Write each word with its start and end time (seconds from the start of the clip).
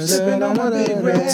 Sipping 0.00 0.42
on 0.42 0.56
my 0.56 0.70
big 0.70 1.04
red. 1.04 1.30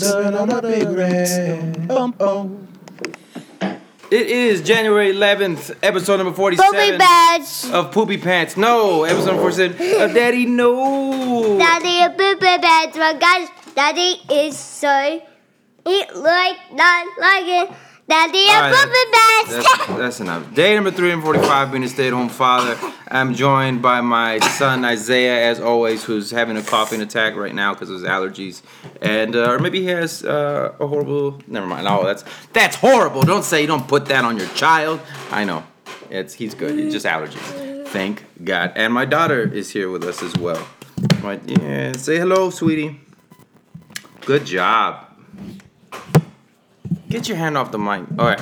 Sipping 0.00 0.34
on 0.34 0.48
my 0.48 0.60
big 0.60 0.88
red. 0.88 1.90
It 4.10 4.26
is 4.26 4.62
January 4.62 5.12
11th, 5.12 5.76
episode 5.84 6.16
number 6.16 6.32
47 6.32 6.68
Poopy 6.68 6.98
badge. 6.98 7.64
of 7.72 7.92
Poopy 7.92 8.18
Pants. 8.18 8.56
No, 8.56 9.04
episode 9.04 9.36
number 9.36 9.42
47 9.42 10.02
of 10.02 10.12
Daddy 10.12 10.46
No. 10.46 11.56
Daddy, 11.56 12.02
a 12.02 12.10
poopy 12.10 12.58
badge. 12.60 12.96
My 12.96 13.14
guys, 13.14 13.48
Daddy 13.76 14.20
is 14.28 14.58
so. 14.58 15.22
Eat 15.90 16.14
like, 16.14 16.56
not 16.72 17.06
like 17.18 17.44
it. 17.46 17.76
Daddy, 18.10 18.38
a 18.38 18.52
All 18.52 18.60
right. 18.60 19.46
That's, 19.48 19.86
that's 19.86 20.20
enough. 20.20 20.52
Day 20.52 20.74
number 20.74 20.90
345, 20.90 21.70
being 21.70 21.84
a 21.84 21.88
stay 21.88 22.08
at 22.08 22.12
home 22.12 22.28
father. 22.28 22.76
I'm 23.08 23.34
joined 23.34 23.82
by 23.82 24.00
my 24.00 24.40
son 24.40 24.84
Isaiah, 24.84 25.48
as 25.48 25.60
always, 25.60 26.02
who's 26.02 26.32
having 26.32 26.56
a 26.56 26.62
coughing 26.62 27.02
attack 27.02 27.36
right 27.36 27.54
now 27.54 27.72
because 27.72 27.88
of 27.88 28.00
his 28.00 28.04
allergies. 28.04 28.62
And, 29.00 29.36
uh, 29.36 29.52
or 29.52 29.58
maybe 29.60 29.80
he 29.80 29.86
has 29.86 30.24
uh, 30.24 30.74
a 30.80 30.86
horrible. 30.88 31.40
Never 31.46 31.66
mind. 31.66 31.86
Oh, 31.86 32.04
that's 32.04 32.24
that's 32.52 32.74
horrible. 32.74 33.22
Don't 33.22 33.44
say, 33.44 33.64
don't 33.64 33.86
put 33.86 34.06
that 34.06 34.24
on 34.24 34.36
your 34.36 34.48
child. 34.48 35.00
I 35.30 35.44
know. 35.44 35.62
It's 36.10 36.34
He's 36.34 36.54
good. 36.54 36.80
It's 36.80 36.92
just 36.92 37.06
allergies. 37.06 37.86
Thank 37.88 38.24
God. 38.42 38.72
And 38.74 38.92
my 38.92 39.04
daughter 39.04 39.42
is 39.42 39.70
here 39.70 39.88
with 39.88 40.02
us 40.02 40.20
as 40.20 40.36
well. 40.36 40.66
My, 41.22 41.38
yeah, 41.46 41.92
say 41.92 42.18
hello, 42.18 42.50
sweetie. 42.50 43.00
Good 44.22 44.46
job. 44.46 45.06
Get 47.10 47.26
your 47.26 47.36
hand 47.36 47.58
off 47.58 47.72
the 47.72 47.78
mic. 47.78 48.04
All 48.18 48.24
right. 48.24 48.40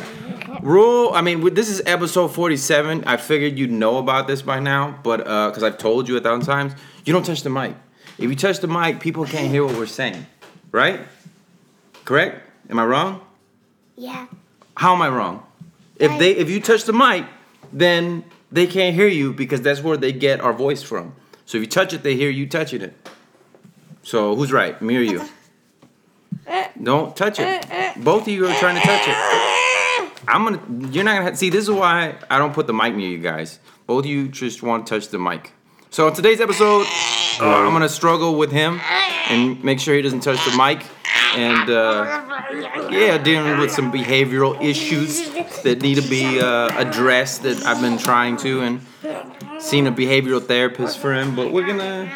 Rule. 0.62 1.10
I 1.14 1.22
mean, 1.22 1.54
this 1.54 1.70
is 1.70 1.80
episode 1.86 2.28
forty-seven. 2.28 3.04
I 3.06 3.16
figured 3.16 3.58
you'd 3.58 3.70
know 3.70 3.96
about 3.96 4.26
this 4.26 4.42
by 4.42 4.60
now, 4.60 5.00
but 5.02 5.26
uh, 5.26 5.48
because 5.48 5.62
I've 5.62 5.78
told 5.78 6.06
you 6.06 6.18
a 6.18 6.20
thousand 6.20 6.44
times, 6.44 6.74
you 7.06 7.14
don't 7.14 7.24
touch 7.24 7.42
the 7.42 7.48
mic. 7.48 7.74
If 8.18 8.28
you 8.28 8.36
touch 8.36 8.58
the 8.58 8.68
mic, 8.68 9.00
people 9.00 9.24
can't 9.24 9.50
hear 9.50 9.64
what 9.64 9.74
we're 9.74 9.86
saying. 9.86 10.26
Right? 10.70 11.00
Correct? 12.04 12.46
Am 12.68 12.78
I 12.78 12.84
wrong? 12.84 13.22
Yeah. 13.96 14.26
How 14.76 14.94
am 14.94 15.00
I 15.00 15.08
wrong? 15.08 15.46
If 15.96 16.18
they, 16.18 16.32
if 16.32 16.50
you 16.50 16.60
touch 16.60 16.84
the 16.84 16.92
mic, 16.92 17.24
then 17.72 18.22
they 18.52 18.66
can't 18.66 18.94
hear 18.94 19.08
you 19.08 19.32
because 19.32 19.62
that's 19.62 19.82
where 19.82 19.96
they 19.96 20.12
get 20.12 20.42
our 20.42 20.52
voice 20.52 20.82
from. 20.82 21.14
So 21.46 21.56
if 21.56 21.62
you 21.62 21.68
touch 21.68 21.94
it, 21.94 22.02
they 22.02 22.16
hear 22.16 22.28
you 22.28 22.46
touching 22.46 22.82
it. 22.82 22.94
So 24.02 24.36
who's 24.36 24.52
right, 24.52 24.80
me 24.82 24.98
or 24.98 25.00
you? 25.00 25.26
Don't 26.82 27.16
touch 27.16 27.38
it. 27.40 27.66
Both 28.02 28.22
of 28.22 28.28
you 28.28 28.46
are 28.46 28.54
trying 28.58 28.76
to 28.76 28.82
touch 28.82 29.08
it. 29.08 29.16
I'm 30.28 30.44
gonna. 30.44 30.90
You're 30.90 31.04
not 31.04 31.18
gonna 31.22 31.36
see. 31.36 31.50
This 31.50 31.64
is 31.64 31.70
why 31.70 32.14
I 32.30 32.38
don't 32.38 32.52
put 32.52 32.66
the 32.66 32.74
mic 32.74 32.94
near 32.94 33.08
you 33.08 33.18
guys. 33.18 33.58
Both 33.86 34.04
of 34.04 34.10
you 34.10 34.28
just 34.28 34.62
want 34.62 34.86
to 34.86 34.94
touch 34.94 35.08
the 35.08 35.18
mic. 35.18 35.52
So 35.90 36.06
in 36.08 36.14
today's 36.14 36.40
episode, 36.40 36.86
uh, 37.40 37.46
I'm 37.46 37.72
gonna 37.72 37.88
struggle 37.88 38.36
with 38.36 38.52
him 38.52 38.80
and 39.30 39.62
make 39.64 39.80
sure 39.80 39.94
he 39.94 40.02
doesn't 40.02 40.20
touch 40.20 40.44
the 40.44 40.56
mic. 40.56 40.84
And 41.34 41.70
uh, 41.70 42.88
yeah, 42.90 43.18
dealing 43.18 43.58
with 43.58 43.70
some 43.70 43.90
behavioral 43.92 44.62
issues 44.62 45.30
that 45.62 45.82
need 45.82 45.96
to 45.96 46.08
be 46.08 46.40
uh, 46.40 46.70
addressed. 46.78 47.42
That 47.42 47.64
I've 47.64 47.80
been 47.80 47.98
trying 47.98 48.36
to 48.38 48.60
and 48.60 48.80
seen 49.62 49.86
a 49.86 49.92
behavioral 49.92 50.44
therapist 50.44 50.98
for 50.98 51.14
him. 51.14 51.34
But 51.34 51.52
we're 51.52 51.66
gonna. 51.66 52.10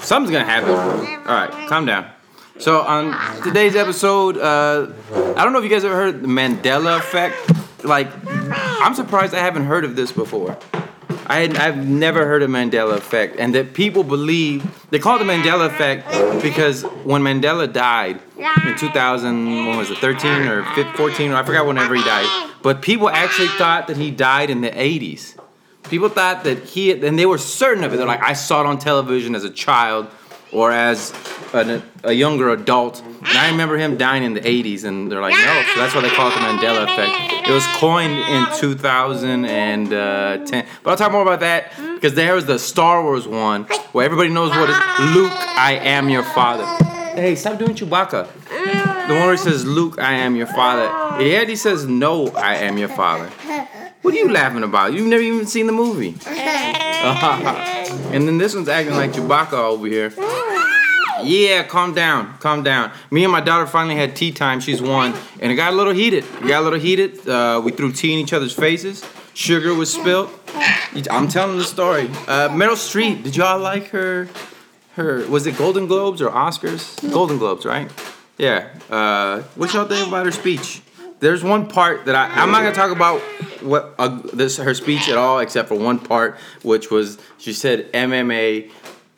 Something's 0.00 0.32
gonna 0.32 0.44
happen. 0.44 0.70
All 0.70 1.34
right, 1.34 1.68
calm 1.68 1.84
down. 1.84 2.10
So 2.58 2.80
on 2.80 3.42
today's 3.44 3.76
episode, 3.76 4.36
uh, 4.36 4.92
I 5.36 5.44
don't 5.44 5.52
know 5.52 5.58
if 5.58 5.64
you 5.64 5.70
guys 5.70 5.84
ever 5.84 5.94
heard 5.94 6.22
the 6.22 6.26
Mandela 6.26 6.98
effect. 6.98 7.36
Like, 7.84 8.08
I'm 8.24 8.94
surprised 8.94 9.32
I 9.32 9.38
haven't 9.38 9.66
heard 9.66 9.84
of 9.84 9.94
this 9.94 10.10
before. 10.10 10.58
I 11.26 11.40
had, 11.40 11.56
I've 11.56 11.86
never 11.86 12.26
heard 12.26 12.42
of 12.42 12.50
Mandela 12.50 12.96
effect, 12.96 13.36
and 13.38 13.54
that 13.54 13.74
people 13.74 14.02
believe 14.02 14.88
they 14.90 14.98
call 14.98 15.16
it 15.16 15.18
the 15.20 15.32
Mandela 15.32 15.66
effect 15.66 16.42
because 16.42 16.82
when 17.04 17.22
Mandela 17.22 17.72
died 17.72 18.20
in 18.66 18.76
2000, 18.76 19.46
when 19.46 19.76
was 19.76 19.90
it, 19.90 19.98
13 19.98 20.48
or 20.48 20.64
15, 20.74 20.94
14, 20.94 21.30
or 21.30 21.36
I 21.36 21.44
forgot 21.44 21.64
whenever 21.64 21.94
he 21.94 22.02
died, 22.02 22.50
but 22.62 22.82
people 22.82 23.08
actually 23.08 23.48
thought 23.48 23.86
that 23.86 23.96
he 23.96 24.10
died 24.10 24.50
in 24.50 24.62
the 24.62 24.70
80s. 24.70 25.38
People 25.84 26.08
thought 26.08 26.42
that 26.42 26.64
he, 26.64 26.90
and 26.90 27.16
they 27.16 27.26
were 27.26 27.38
certain 27.38 27.84
of 27.84 27.94
it. 27.94 27.98
They're 27.98 28.06
like, 28.06 28.22
I 28.22 28.32
saw 28.32 28.62
it 28.62 28.66
on 28.66 28.78
television 28.78 29.36
as 29.36 29.44
a 29.44 29.50
child 29.50 30.10
or 30.52 30.70
as 30.70 31.12
an, 31.52 31.82
a 32.04 32.12
younger 32.12 32.50
adult. 32.50 33.02
And 33.02 33.38
I 33.38 33.50
remember 33.50 33.76
him 33.76 33.96
dying 33.96 34.22
in 34.22 34.34
the 34.34 34.40
80s, 34.40 34.84
and 34.84 35.10
they're 35.10 35.20
like, 35.20 35.34
no. 35.34 35.62
So 35.74 35.80
that's 35.80 35.94
why 35.94 36.00
they 36.00 36.10
call 36.10 36.28
it 36.28 36.34
the 36.34 36.40
Mandela 36.40 36.84
effect. 36.84 37.48
It 37.48 37.52
was 37.52 37.66
coined 37.76 38.12
in 38.12 38.46
2010. 38.58 39.92
Uh, 39.92 40.66
but 40.82 40.90
I'll 40.90 40.96
talk 40.96 41.12
more 41.12 41.22
about 41.22 41.40
that 41.40 41.72
because 41.94 42.14
there 42.14 42.34
was 42.34 42.46
the 42.46 42.58
Star 42.58 43.02
Wars 43.02 43.26
one 43.26 43.64
where 43.92 44.04
everybody 44.04 44.30
knows 44.30 44.50
what 44.50 44.70
is 44.70 44.76
Luke, 45.14 45.32
I 45.32 45.78
am 45.82 46.08
your 46.08 46.22
father. 46.22 46.64
Hey, 47.14 47.34
stop 47.34 47.58
doing 47.58 47.74
Chewbacca. 47.74 48.28
The 49.08 49.14
one 49.14 49.22
where 49.22 49.32
he 49.32 49.38
says, 49.38 49.64
Luke, 49.64 49.98
I 49.98 50.12
am 50.14 50.36
your 50.36 50.46
father. 50.46 51.24
Yeah, 51.24 51.44
he 51.44 51.56
says, 51.56 51.86
No, 51.86 52.28
I 52.28 52.56
am 52.56 52.78
your 52.78 52.88
father. 52.88 53.28
What 54.02 54.14
are 54.14 54.16
you 54.16 54.30
laughing 54.30 54.62
about? 54.62 54.92
You've 54.92 55.08
never 55.08 55.22
even 55.22 55.46
seen 55.46 55.66
the 55.66 55.72
movie. 55.72 56.14
and 58.12 58.26
then 58.26 58.38
this 58.38 58.54
one's 58.54 58.68
acting 58.68 58.94
like 58.94 59.12
Chewbacca 59.12 59.52
over 59.52 59.86
here. 59.86 60.12
Yeah, 61.22 61.64
calm 61.64 61.94
down, 61.94 62.38
calm 62.38 62.62
down. 62.62 62.92
Me 63.10 63.24
and 63.24 63.32
my 63.32 63.40
daughter 63.40 63.66
finally 63.66 63.96
had 63.96 64.14
tea 64.14 64.30
time. 64.30 64.60
She's 64.60 64.80
one, 64.80 65.14
and 65.40 65.50
it 65.50 65.56
got 65.56 65.72
a 65.72 65.76
little 65.76 65.92
heated. 65.92 66.24
It 66.24 66.48
got 66.48 66.60
a 66.60 66.64
little 66.64 66.78
heated. 66.78 67.28
Uh, 67.28 67.60
we 67.64 67.72
threw 67.72 67.92
tea 67.92 68.12
in 68.12 68.20
each 68.20 68.32
other's 68.32 68.54
faces. 68.54 69.04
Sugar 69.34 69.74
was 69.74 69.92
spilled. 69.92 70.30
I'm 71.10 71.28
telling 71.28 71.58
the 71.58 71.64
story. 71.64 72.08
Uh, 72.26 72.48
Meryl 72.50 72.76
Streep, 72.76 73.22
did 73.22 73.36
y'all 73.36 73.60
like 73.60 73.88
her? 73.88 74.28
Her 74.94 75.26
was 75.28 75.46
it 75.46 75.56
Golden 75.56 75.86
Globes 75.86 76.20
or 76.20 76.30
Oscars? 76.30 77.00
Golden 77.12 77.38
Globes, 77.38 77.64
right? 77.64 77.90
Yeah. 78.36 78.68
Uh, 78.90 79.42
what 79.54 79.72
y'all 79.74 79.86
think 79.86 80.08
about 80.08 80.26
her 80.26 80.32
speech? 80.32 80.82
There's 81.20 81.42
one 81.42 81.66
part 81.66 82.06
that 82.06 82.14
I 82.14 82.26
I'm 82.28 82.50
not 82.50 82.62
gonna 82.62 82.74
talk 82.74 82.90
about 82.90 83.20
what 83.62 83.94
uh, 83.98 84.20
this 84.32 84.56
her 84.58 84.74
speech 84.74 85.08
at 85.08 85.16
all, 85.16 85.40
except 85.40 85.68
for 85.68 85.74
one 85.74 85.98
part, 85.98 86.38
which 86.62 86.90
was 86.90 87.18
she 87.38 87.52
said 87.52 87.92
MMA 87.92 88.70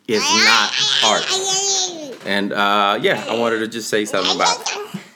is 0.08 0.22
not 0.22 0.72
art. 1.04 2.26
And 2.26 2.52
uh, 2.52 2.98
yeah, 3.00 3.24
I 3.28 3.38
wanted 3.38 3.58
to 3.60 3.68
just 3.68 3.88
say 3.88 4.04
something 4.04 4.34
about 4.34 4.68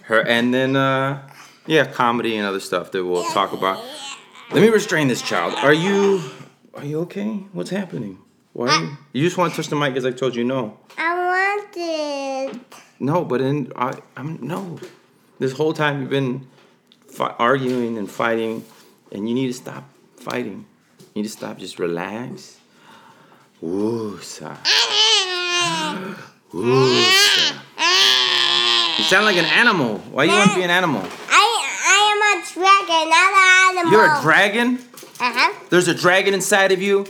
her, 0.05 0.21
and 0.27 0.53
then 0.53 0.77
uh, 0.77 1.27
yeah, 1.67 1.87
comedy 1.87 2.37
and 2.37 2.47
other 2.47 2.61
stuff 2.61 2.91
that 2.93 3.05
we'll 3.05 3.25
talk 3.31 3.53
about. 3.53 3.83
Let 4.53 4.61
me 4.61 4.69
restrain 4.69 5.09
this 5.09 5.23
child. 5.23 5.55
Are 5.55 5.73
you 5.73 6.23
are 6.75 6.84
you 6.84 7.00
okay? 7.00 7.47
What's 7.53 7.71
happening? 7.71 8.19
Why? 8.53 8.77
You, 8.78 8.97
you 9.21 9.27
just 9.27 9.39
want 9.39 9.53
to 9.53 9.56
touch 9.56 9.69
the 9.69 9.77
mic 9.77 9.97
as 9.97 10.05
I 10.05 10.11
told 10.11 10.37
you 10.37 10.44
no. 10.44 10.78
I 10.99 11.15
want 11.15 11.69
it. 11.77 12.61
No, 13.00 13.25
but 13.25 13.41
in 13.41 13.73
I 13.75 13.99
I'm 14.17 14.39
no. 14.47 14.78
This 15.39 15.53
whole 15.53 15.73
time 15.73 16.00
you've 16.00 16.11
been 16.11 16.47
fi- 17.14 17.34
arguing 17.38 17.97
and 17.98 18.10
fighting, 18.10 18.64
and 19.12 19.28
you 19.28 19.34
need 19.34 19.47
to 19.48 19.54
stop 19.54 19.84
fighting. 20.16 20.66
You 20.98 21.22
need 21.22 21.28
to 21.28 21.28
stop. 21.28 21.58
Just 21.58 21.78
relax. 21.78 22.58
Woosa. 23.62 24.58
Woosa. 26.52 27.54
You 28.98 29.04
sound 29.04 29.25
like 29.25 29.36
an 29.36 29.44
animal. 29.47 29.98
Why 30.12 30.26
do 30.26 30.32
you 30.32 30.38
want 30.38 30.50
to 30.50 30.56
be 30.56 30.62
an 30.62 30.70
animal? 30.70 31.02
I 31.02 31.44
I 31.86 31.98
am 32.12 32.20
a 32.30 32.42
dragon, 32.52 33.08
not 33.10 33.32
an 33.32 33.78
animal. 33.78 33.92
You're 33.92 34.06
a 34.06 34.22
dragon. 34.22 34.78
Uh-huh. 35.20 35.52
There's 35.70 35.88
a 35.88 35.94
dragon 35.94 36.34
inside 36.34 36.72
of 36.72 36.82
you. 36.82 37.06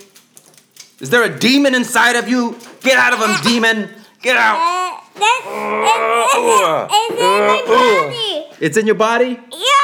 Is 1.01 1.11
there 1.11 1.23
a 1.25 1.39
demon 1.39 1.75
inside 1.75 2.17
of 2.17 2.29
you? 2.29 2.57
Get 2.81 2.97
out 2.99 3.13
of 3.13 3.19
him, 3.21 3.37
demon. 3.53 3.91
Get 4.23 4.37
out. 4.37 4.57
Uh, 4.57 5.01
that's, 5.15 5.47
it's, 5.47 6.89
it's, 6.91 7.11
it's 7.11 7.21
in 7.21 7.47
my 7.47 7.63
body. 7.67 8.47
It's 8.61 8.77
in 8.77 8.87
your 8.87 8.95
body. 8.95 9.31
Yeah, 9.31 9.84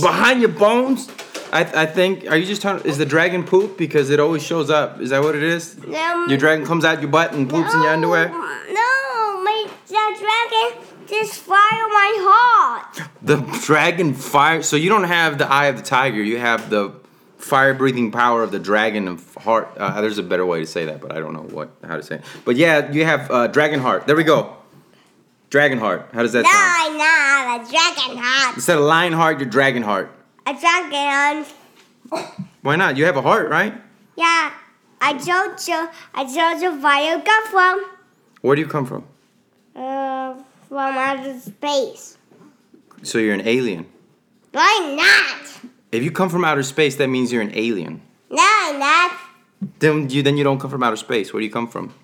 behind 0.00 0.40
my 0.40 0.46
bones. 0.46 1.06
Behind 1.06 1.08
your 1.08 1.16
bones? 1.16 1.28
I, 1.52 1.82
I 1.82 1.86
think. 1.86 2.26
Are 2.30 2.36
you 2.36 2.46
just 2.46 2.62
talking? 2.62 2.86
Is 2.86 2.98
the 2.98 3.06
dragon 3.06 3.44
poop? 3.44 3.78
Because 3.78 4.10
it 4.10 4.20
always 4.20 4.42
shows 4.42 4.70
up. 4.70 5.00
Is 5.00 5.10
that 5.10 5.22
what 5.22 5.34
it 5.34 5.42
is? 5.42 5.78
Um, 5.78 6.28
Your 6.28 6.38
dragon 6.38 6.66
comes 6.66 6.84
out 6.84 7.00
your 7.00 7.10
butt 7.10 7.32
and 7.32 7.48
poops 7.48 7.72
in 7.72 7.82
your 7.82 7.90
underwear? 7.92 8.28
No, 8.28 9.42
my 9.42 9.66
dragon 9.86 10.84
just 11.08 11.40
fire 11.40 11.56
my 11.88 12.12
heart. 12.20 13.08
The 13.22 13.36
dragon 13.64 14.14
fire. 14.14 14.62
So 14.62 14.76
you 14.76 14.90
don't 14.90 15.04
have 15.04 15.38
the 15.38 15.50
eye 15.50 15.66
of 15.66 15.76
the 15.76 15.82
tiger. 15.82 16.22
You 16.22 16.38
have 16.38 16.68
the 16.68 16.92
fire 17.38 17.72
breathing 17.72 18.10
power 18.10 18.42
of 18.42 18.50
the 18.50 18.58
dragon 18.58 19.08
of 19.08 19.34
heart. 19.36 19.72
Uh, 19.76 20.00
there's 20.02 20.18
a 20.18 20.22
better 20.22 20.44
way 20.44 20.60
to 20.60 20.66
say 20.66 20.84
that, 20.86 21.00
but 21.00 21.12
I 21.12 21.20
don't 21.20 21.32
know 21.32 21.42
what 21.44 21.70
how 21.82 21.96
to 21.96 22.02
say 22.02 22.16
it. 22.16 22.24
But 22.44 22.56
yeah, 22.56 22.92
you 22.92 23.04
have 23.04 23.30
uh, 23.30 23.46
dragon 23.46 23.80
heart. 23.80 24.06
There 24.06 24.16
we 24.16 24.24
go. 24.24 24.57
Dragon 25.50 25.78
heart. 25.78 26.10
How 26.12 26.22
does 26.22 26.32
that 26.32 26.44
sound? 26.44 26.92
No, 26.92 26.98
no, 26.98 27.56
a 27.56 27.58
dragon 27.70 28.22
heart. 28.22 28.56
Instead 28.56 28.76
of 28.76 28.84
lion 28.84 29.14
heart, 29.14 29.38
your 29.38 29.48
dragon 29.48 29.82
heart. 29.82 30.12
A 30.46 30.52
dragon. 30.52 31.46
Why 32.62 32.76
not? 32.76 32.96
You 32.96 33.06
have 33.06 33.16
a 33.16 33.22
heart, 33.22 33.48
right? 33.48 33.74
Yeah, 34.16 34.52
I 35.00 35.12
told 35.14 35.66
you. 35.66 35.88
I 36.14 36.24
told 36.24 36.60
you 36.60 36.80
where 36.80 37.16
you 37.16 37.22
come 37.22 37.46
from. 37.46 37.84
Where 38.42 38.56
do 38.56 38.62
you 38.62 38.68
come 38.68 38.84
from? 38.84 39.04
Uh, 39.74 40.34
from 40.68 40.98
outer 40.98 41.38
space. 41.40 42.18
So 43.02 43.18
you're 43.18 43.34
an 43.34 43.46
alien. 43.46 43.86
No, 44.52 44.60
I'm 44.62 44.96
not. 44.96 45.60
If 45.92 46.02
you 46.02 46.10
come 46.10 46.28
from 46.28 46.44
outer 46.44 46.62
space, 46.62 46.96
that 46.96 47.08
means 47.08 47.32
you're 47.32 47.42
an 47.42 47.52
alien. 47.54 48.02
No, 48.30 48.42
I'm 48.42 48.78
not. 48.78 49.12
Then 49.78 50.10
you 50.10 50.22
then 50.22 50.36
you 50.36 50.44
don't 50.44 50.58
come 50.58 50.70
from 50.70 50.82
outer 50.82 50.96
space. 50.96 51.32
Where 51.32 51.40
do 51.40 51.46
you 51.46 51.52
come 51.52 51.68
from? 51.68 51.94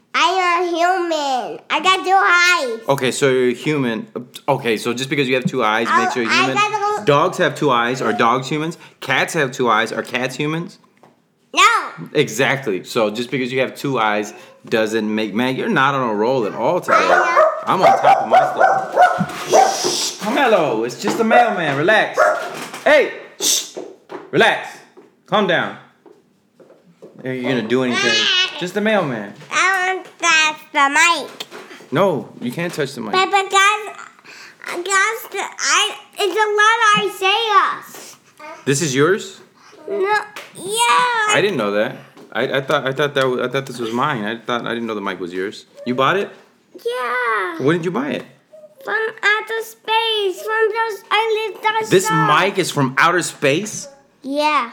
Human. 0.69 1.61
I 1.71 1.81
got 1.83 2.05
two 2.05 2.79
eyes. 2.81 2.89
Okay, 2.89 3.11
so 3.11 3.31
you're 3.31 3.51
human. 3.55 4.09
Okay, 4.49 4.77
so 4.77 4.93
just 4.95 5.11
because 5.11 5.29
you 5.29 5.35
have 5.35 5.45
two 5.45 5.63
eyes 5.65 5.87
Oh, 5.91 6.03
makes 6.05 6.17
you 6.17 6.29
human. 6.29 6.57
go- 6.57 7.05
Dogs 7.05 7.39
have 7.39 7.55
two 7.55 7.71
eyes. 7.71 8.01
Are 8.01 8.13
dogs 8.13 8.49
humans? 8.49 8.79
Cats 9.01 9.35
have 9.35 9.53
two 9.53 9.69
eyes. 9.69 9.93
Are 9.93 10.03
cats 10.03 10.37
humans? 10.37 10.79
No. 11.55 11.63
Exactly. 12.15 12.83
So 12.85 13.11
just 13.11 13.31
because 13.31 13.53
you 13.53 13.61
have 13.61 13.75
two 13.77 13.99
eyes 13.99 14.33
doesn't 14.65 15.15
make 15.15 15.35
man. 15.35 15.57
You're 15.57 15.69
not 15.69 15.95
on 15.95 16.09
a 16.11 16.15
roll 16.15 16.47
at 16.47 16.55
all 16.55 16.81
today. 16.81 16.97
I'm 17.67 17.81
on 17.81 17.87
top 18.01 18.23
of 18.23 18.29
my 18.29 18.39
stuff. 18.39 20.21
Carmelo, 20.21 20.85
it's 20.85 21.01
just 21.01 21.21
a 21.21 21.25
mailman. 21.25 21.77
Relax. 21.77 22.19
Hey, 22.85 23.21
shh. 23.41 23.77
relax. 24.31 24.79
Calm 25.27 25.47
down. 25.47 25.79
Are 27.25 27.33
you 27.33 27.43
gonna 27.43 27.63
do 27.69 27.85
anything? 27.85 28.13
Just 28.59 28.77
a 28.77 28.81
mailman. 28.81 29.33
I 30.77 30.89
want 30.89 31.29
that's 31.29 31.49
the 31.49 31.57
mic. 31.85 31.93
No, 31.93 32.33
you 32.41 32.53
can't 32.53 32.73
touch 32.73 32.95
the 32.95 33.01
mic. 33.01 33.13
But 33.13 33.27
because, 33.27 33.97
because 34.61 35.23
the, 35.31 35.43
I, 35.43 35.99
it's 36.19 36.35
a 36.35 36.49
lot 36.61 36.77
of 36.85 37.15
Isaiah's. 37.15 38.17
This 38.65 38.83
is 38.83 38.95
yours. 38.95 39.41
No, 39.89 39.97
yeah. 40.55 41.35
I 41.35 41.39
didn't 41.43 41.57
know 41.59 41.73
that. 41.73 41.97
I, 42.33 42.59
I 42.59 42.61
thought 42.63 42.87
I 42.87 42.93
thought 42.93 43.15
that 43.15 43.27
was, 43.27 43.41
I 43.41 43.49
thought 43.49 43.67
this 43.67 43.79
was 43.79 43.93
mine. 43.93 44.25
I 44.25 44.39
thought 44.39 44.67
I 44.67 44.71
didn't 44.75 44.87
know 44.87 44.95
the 44.95 45.01
mic 45.01 45.21
was 45.21 45.33
yours. 45.33 45.67
You 45.87 45.95
bought 45.95 46.17
it? 46.17 46.31
Yeah. 46.85 47.63
When 47.63 47.77
did 47.77 47.85
you 47.85 47.91
buy 47.93 48.11
it? 48.11 48.25
From 48.85 49.01
outer 49.23 49.63
space, 49.63 50.43
from 50.43 50.69
those 50.69 51.05
I 51.11 51.51
lived 51.53 51.91
This 51.91 52.11
mic 52.11 52.59
is 52.59 52.71
from 52.71 52.95
outer 52.99 53.23
space, 53.23 53.89
Yeah. 54.23 54.73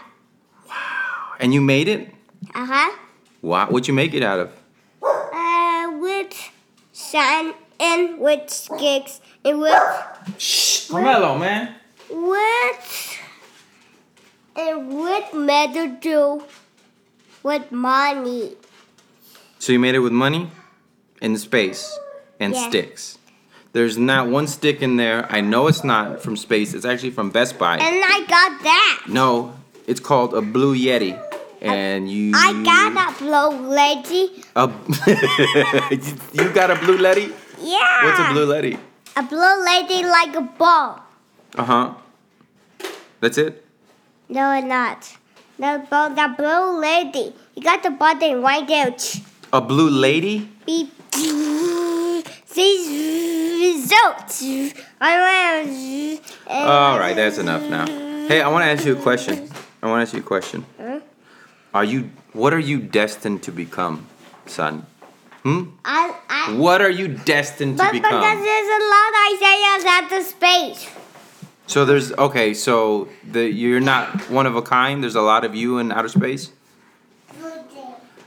Wow. 0.68 1.34
and 1.40 1.54
you 1.54 1.62
made 1.62 1.88
it. 1.88 2.14
Uh 2.54 2.66
huh. 2.66 2.98
Wow, 3.42 3.68
what'd 3.68 3.88
you 3.88 3.94
make 3.94 4.14
it 4.14 4.24
out 4.24 4.40
of? 4.40 4.61
With 7.14 7.56
and 7.80 8.20
with 8.20 8.50
sticks 8.50 9.22
and 9.44 9.60
with 9.60 9.78
Shh, 10.38 10.88
Carmelo, 10.90 11.38
man. 11.38 11.76
with 12.10 13.18
and 14.56 14.88
with 15.02 15.34
metal 15.34 15.98
too. 16.00 16.44
With 17.44 17.72
money. 17.72 18.56
So 19.60 19.72
you 19.74 19.80
made 19.80 19.96
it 19.96 20.00
with 20.00 20.12
money, 20.12 20.50
and 21.22 21.40
space, 21.40 21.98
and 22.40 22.54
Yeah. 22.54 22.70
sticks. 22.70 23.18
There's 23.74 23.98
not 23.98 24.28
one 24.28 24.48
stick 24.48 24.82
in 24.82 24.98
there. 24.98 25.26
I 25.30 25.42
know 25.42 25.68
it's 25.68 25.84
not 25.84 26.22
from 26.22 26.36
space. 26.38 26.74
It's 26.74 26.86
actually 26.86 27.12
from 27.12 27.30
Best 27.30 27.58
Buy. 27.58 27.78
And 27.78 28.04
I 28.06 28.20
got 28.22 28.64
that. 28.64 29.02
No, 29.08 29.54
it's 29.88 30.00
called 30.00 30.34
a 30.34 30.42
Blue 30.42 30.76
Yeti, 30.76 31.18
and 31.62 32.10
you. 32.10 32.32
I 32.36 32.64
got 32.64 33.12
a 33.12 33.24
blue 33.24 33.70
lady. 33.70 34.44
a. 34.56 34.70
you 36.34 36.50
got 36.54 36.72
a 36.72 36.76
Blue 36.76 36.98
Yeti? 36.98 37.32
Yeah. 37.60 38.06
What's 38.06 38.20
a 38.20 38.34
Blue 38.34 38.48
Yeti? 38.48 38.78
A 39.18 39.24
blue 39.24 39.66
lady 39.66 40.04
like 40.08 40.36
a 40.36 40.42
ball. 40.42 41.02
Uh 41.56 41.64
huh. 41.64 41.94
That's 43.20 43.38
it. 43.38 43.66
No, 44.30 44.54
it's 44.54 44.66
not. 44.66 45.18
The, 45.60 45.86
ball- 45.90 46.10
the 46.10 46.34
blue 46.38 46.80
lady. 46.80 47.34
You 47.56 47.62
got 47.62 47.84
the 47.84 47.92
button 47.92 48.42
right 48.42 48.66
there. 48.66 48.96
A 49.54 49.62
blue 49.62 49.90
lady? 49.90 50.50
Beep. 50.66 50.94
Results. 53.62 54.42
All 54.42 55.20
right, 57.00 57.14
that's 57.16 57.38
enough 57.38 57.62
now. 57.70 57.86
Hey, 58.28 58.42
I 58.42 58.48
want 58.50 58.64
to 58.64 58.70
ask 58.70 58.86
you 58.86 58.98
a 58.98 59.02
question. 59.02 59.50
I 59.84 59.88
want 59.88 60.00
to 60.00 60.02
ask 60.04 60.14
you 60.14 60.20
a 60.20 60.24
question. 60.24 60.66
Are 61.74 61.84
you? 61.84 62.12
What 62.34 62.54
are 62.54 62.60
you 62.60 62.80
destined 62.80 63.44
to 63.44 63.52
become, 63.52 64.08
son? 64.46 64.86
Hmm. 65.44 65.70
I, 65.84 66.16
I, 66.30 66.54
What 66.56 66.82
are 66.82 66.90
you 66.90 67.08
destined 67.08 67.78
to 67.78 67.84
but 67.84 67.92
because 67.94 68.10
become? 68.12 68.22
there's 68.44 68.68
a 68.68 68.82
lot 68.94 69.10
of 69.10 69.34
Isaiah's 69.34 69.86
at 69.86 70.08
the 70.10 70.22
space. 70.24 70.90
So 71.68 71.86
there's 71.86 72.12
okay. 72.14 72.54
So 72.54 73.08
the 73.24 73.50
you're 73.50 73.80
not 73.80 74.30
one 74.30 74.46
of 74.46 74.56
a 74.56 74.62
kind. 74.62 75.02
There's 75.02 75.16
a 75.16 75.22
lot 75.22 75.44
of 75.46 75.56
you 75.56 75.78
in 75.80 75.92
outer 75.92 76.10
space. 76.10 76.52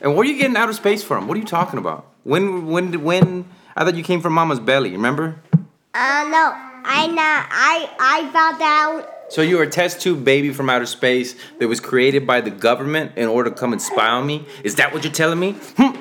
And 0.01 0.15
where 0.15 0.21
are 0.23 0.25
you 0.25 0.37
getting 0.39 0.57
outer 0.57 0.73
space 0.75 1.03
from? 1.03 1.29
What 1.29 1.37
are 1.37 1.41
you 1.41 1.47
talking 1.47 1.79
about? 1.79 2.07
When 2.25 2.67
when 2.67 3.03
when? 3.05 3.45
I 3.77 3.85
thought 3.85 3.95
you 3.97 4.05
came 4.05 4.21
from 4.21 4.33
mama's 4.33 4.61
belly. 4.61 4.91
Remember? 4.93 5.37
Uh, 5.53 6.25
no, 6.29 6.53
I 6.85 7.07
not. 7.07 7.47
I 7.51 7.91
I 7.99 8.31
found 8.33 8.63
out. 8.63 9.14
So 9.35 9.43
you 9.43 9.57
were 9.57 9.65
a 9.65 9.69
test 9.69 10.01
tube 10.01 10.25
baby 10.25 10.53
from 10.53 10.71
outer 10.71 10.87
space 10.87 11.35
that 11.59 11.67
was 11.67 11.81
created 11.81 12.25
by 12.25 12.41
the 12.41 12.51
government 12.51 13.17
in 13.17 13.27
order 13.27 13.51
to 13.51 13.57
come 13.57 13.73
and 13.73 13.83
spy 13.83 14.07
on 14.07 14.29
me? 14.29 14.47
Is 14.63 14.77
that 14.77 14.93
what 14.93 15.03
you're 15.03 15.13
telling 15.13 15.41
me? 15.41 15.57
Hmm? 15.77 15.97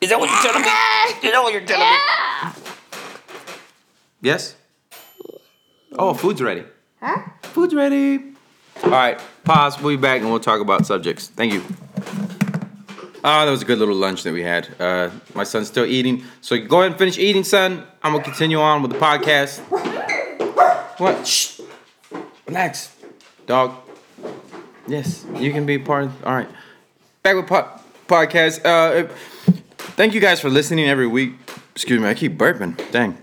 Is 0.00 0.08
that 0.08 0.18
what 0.18 0.30
you're 0.30 0.40
telling 0.40 0.62
me? 0.62 1.28
Is 1.28 1.34
that 1.34 1.42
what 1.42 1.52
you're 1.52 1.66
telling 1.66 1.86
me? 1.86 2.62
Yes? 4.22 4.56
Oh, 5.98 6.14
food's 6.14 6.40
ready. 6.40 6.64
Huh? 7.02 7.28
Food's 7.42 7.74
ready. 7.74 8.32
All 8.82 8.90
right, 8.90 9.20
pause. 9.44 9.78
We'll 9.78 9.94
be 9.94 10.00
back 10.00 10.22
and 10.22 10.30
we'll 10.30 10.40
talk 10.40 10.62
about 10.62 10.86
subjects. 10.86 11.28
Thank 11.28 11.52
you. 11.52 11.62
Oh, 13.22 13.44
that 13.44 13.50
was 13.50 13.60
a 13.60 13.66
good 13.66 13.80
little 13.80 13.96
lunch 13.96 14.22
that 14.22 14.32
we 14.32 14.42
had. 14.42 14.66
Uh, 14.80 15.10
my 15.34 15.44
son's 15.44 15.68
still 15.68 15.84
eating. 15.84 16.24
So 16.40 16.56
go 16.56 16.78
ahead 16.80 16.92
and 16.92 16.98
finish 16.98 17.18
eating, 17.18 17.44
son. 17.44 17.86
I'm 18.02 18.12
going 18.12 18.24
to 18.24 18.30
continue 18.30 18.58
on 18.58 18.80
with 18.80 18.92
the 18.92 18.98
podcast. 18.98 19.58
What? 20.98 21.26
Shh. 21.26 21.57
Relax, 22.48 22.96
dog. 23.46 23.74
Yes, 24.86 25.26
you 25.34 25.52
can 25.52 25.66
be 25.66 25.78
part. 25.78 26.04
Of, 26.04 26.24
all 26.24 26.34
right, 26.34 26.48
back 27.22 27.36
with 27.36 27.46
po- 27.46 27.68
podcast. 28.06 28.64
Uh, 28.64 29.12
thank 29.98 30.14
you 30.14 30.20
guys 30.20 30.40
for 30.40 30.48
listening 30.48 30.88
every 30.88 31.06
week. 31.06 31.34
Excuse 31.74 32.00
me, 32.00 32.08
I 32.08 32.14
keep 32.14 32.38
burping. 32.38 32.74
Dang. 32.90 33.18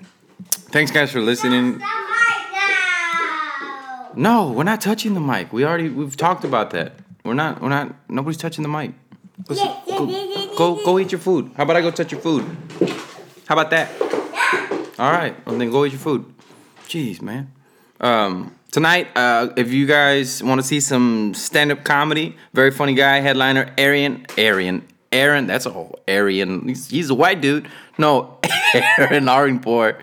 Thanks, 0.70 0.92
guys, 0.92 1.12
for 1.12 1.22
listening. 1.22 1.82
No, 4.16 4.52
we're 4.52 4.64
not 4.64 4.80
touching 4.80 5.16
the 5.16 5.20
mic. 5.20 5.52
We 5.52 5.66
already 5.66 5.90
we've 5.90 6.16
talked 6.16 6.44
about 6.44 6.70
that. 6.72 6.94
We're 7.24 7.34
not. 7.34 7.62
We're 7.62 7.70
not. 7.70 7.96
Nobody's 8.08 8.38
touching 8.38 8.62
the 8.62 8.70
mic. 8.70 8.92
Go, 9.48 9.56
go, 9.88 10.56
go, 10.56 10.86
go 10.86 11.00
eat 11.00 11.12
your 11.12 11.20
food. 11.20 11.52
How 11.58 11.64
about 11.64 11.78
I 11.78 11.82
go 11.82 11.90
touch 11.90 12.12
your 12.12 12.22
food? 12.22 12.46
How 13.48 13.56
about 13.56 13.72
that? 13.72 13.90
All 15.00 15.12
right. 15.12 15.36
Well, 15.48 15.58
then 15.58 15.72
go 15.72 15.84
eat 15.84 15.94
your 15.94 16.00
food. 16.00 16.32
Jeez, 16.88 17.24
man. 17.24 17.52
Um, 18.00 18.56
tonight, 18.76 19.08
uh, 19.16 19.54
if 19.56 19.72
you 19.72 19.86
guys 19.86 20.44
want 20.44 20.60
to 20.60 20.68
see 20.68 20.82
some 20.82 21.34
stand-up 21.34 21.86
comedy, 21.86 22.36
very 22.54 22.72
funny 22.72 22.94
guy, 22.94 23.22
headliner 23.22 23.74
Arian, 23.78 24.26
Arian, 24.38 24.86
Aaron. 25.14 25.48
That's 25.48 25.66
a 25.66 25.70
whole 25.70 25.98
Arian. 26.10 26.68
He's, 26.68 26.90
he's 26.90 27.10
a 27.10 27.16
white 27.16 27.40
dude. 27.40 27.70
No, 27.98 28.38
Aaron 28.74 29.28
Aryanpur. 29.28 30.02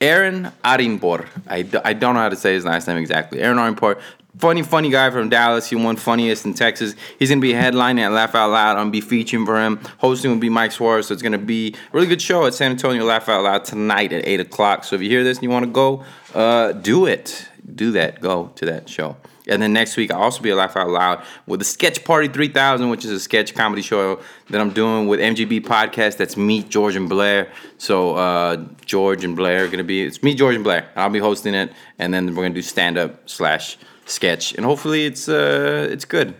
Aaron 0.00 0.50
Aryanpur. 0.64 1.26
I, 1.46 1.68
I 1.84 1.92
don't 1.92 2.14
know 2.14 2.20
how 2.20 2.30
to 2.30 2.36
say 2.36 2.54
his 2.54 2.64
last 2.64 2.88
name 2.88 2.96
exactly. 2.96 3.40
Aaron 3.42 3.58
Aryanpur. 3.58 4.00
Funny, 4.38 4.62
funny 4.62 4.88
guy 4.88 5.10
from 5.10 5.28
Dallas. 5.28 5.68
He 5.68 5.76
won 5.76 5.96
funniest 5.96 6.46
in 6.46 6.54
Texas. 6.54 6.94
He's 7.18 7.28
gonna 7.28 7.42
be 7.42 7.52
headlining 7.52 8.00
at 8.00 8.10
Laugh 8.12 8.34
Out 8.34 8.50
Loud. 8.50 8.78
I'm 8.78 8.84
gonna 8.84 8.90
be 8.90 9.02
featuring 9.02 9.44
for 9.44 9.60
him. 9.60 9.78
Hosting 9.98 10.30
will 10.30 10.38
be 10.38 10.48
Mike 10.48 10.72
Suarez. 10.72 11.08
So 11.08 11.12
it's 11.12 11.22
gonna 11.22 11.36
be 11.36 11.74
a 11.74 11.76
really 11.92 12.08
good 12.08 12.22
show 12.22 12.46
at 12.46 12.54
San 12.54 12.70
Antonio 12.70 13.04
Laugh 13.04 13.28
Out 13.28 13.44
Loud 13.44 13.66
tonight 13.66 14.14
at 14.14 14.26
eight 14.26 14.40
o'clock. 14.40 14.84
So 14.84 14.96
if 14.96 15.02
you 15.02 15.10
hear 15.10 15.24
this 15.24 15.36
and 15.36 15.42
you 15.42 15.50
want 15.50 15.66
to 15.66 15.70
go, 15.70 16.04
uh, 16.34 16.72
do 16.72 17.04
it. 17.04 17.48
Do 17.72 17.92
that. 17.92 18.20
Go 18.20 18.52
to 18.56 18.66
that 18.66 18.88
show. 18.88 19.16
And 19.46 19.60
then 19.60 19.72
next 19.72 19.96
week 19.96 20.10
I'll 20.10 20.22
also 20.22 20.42
be 20.42 20.50
at 20.50 20.56
Laugh 20.56 20.76
Out 20.76 20.88
Loud 20.88 21.22
with 21.46 21.60
the 21.60 21.64
Sketch 21.64 22.04
Party 22.04 22.28
3000, 22.28 22.88
which 22.88 23.04
is 23.04 23.10
a 23.10 23.20
sketch 23.20 23.54
comedy 23.54 23.82
show 23.82 24.20
that 24.50 24.60
I'm 24.60 24.70
doing 24.70 25.06
with 25.06 25.20
MGB 25.20 25.60
Podcast. 25.60 26.16
That's 26.16 26.36
me, 26.36 26.62
George 26.62 26.96
and 26.96 27.08
Blair. 27.08 27.50
So 27.78 28.16
uh, 28.16 28.64
George 28.86 29.24
and 29.24 29.36
Blair 29.36 29.64
are 29.64 29.68
gonna 29.68 29.84
be. 29.84 30.02
It's 30.02 30.22
me, 30.22 30.34
George 30.34 30.54
and 30.54 30.64
Blair. 30.64 30.88
I'll 30.96 31.10
be 31.10 31.18
hosting 31.18 31.54
it, 31.54 31.72
and 31.98 32.12
then 32.12 32.34
we're 32.34 32.44
gonna 32.44 32.54
do 32.54 32.62
stand 32.62 32.96
up 32.96 33.28
slash 33.28 33.76
sketch, 34.06 34.54
and 34.54 34.64
hopefully 34.64 35.06
it's 35.06 35.28
uh 35.28 35.88
it's 35.90 36.04
good. 36.04 36.34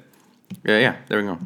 Yeah, 0.65 0.79
yeah. 0.79 0.97
There 1.09 1.21
we 1.21 1.27
go. 1.27 1.39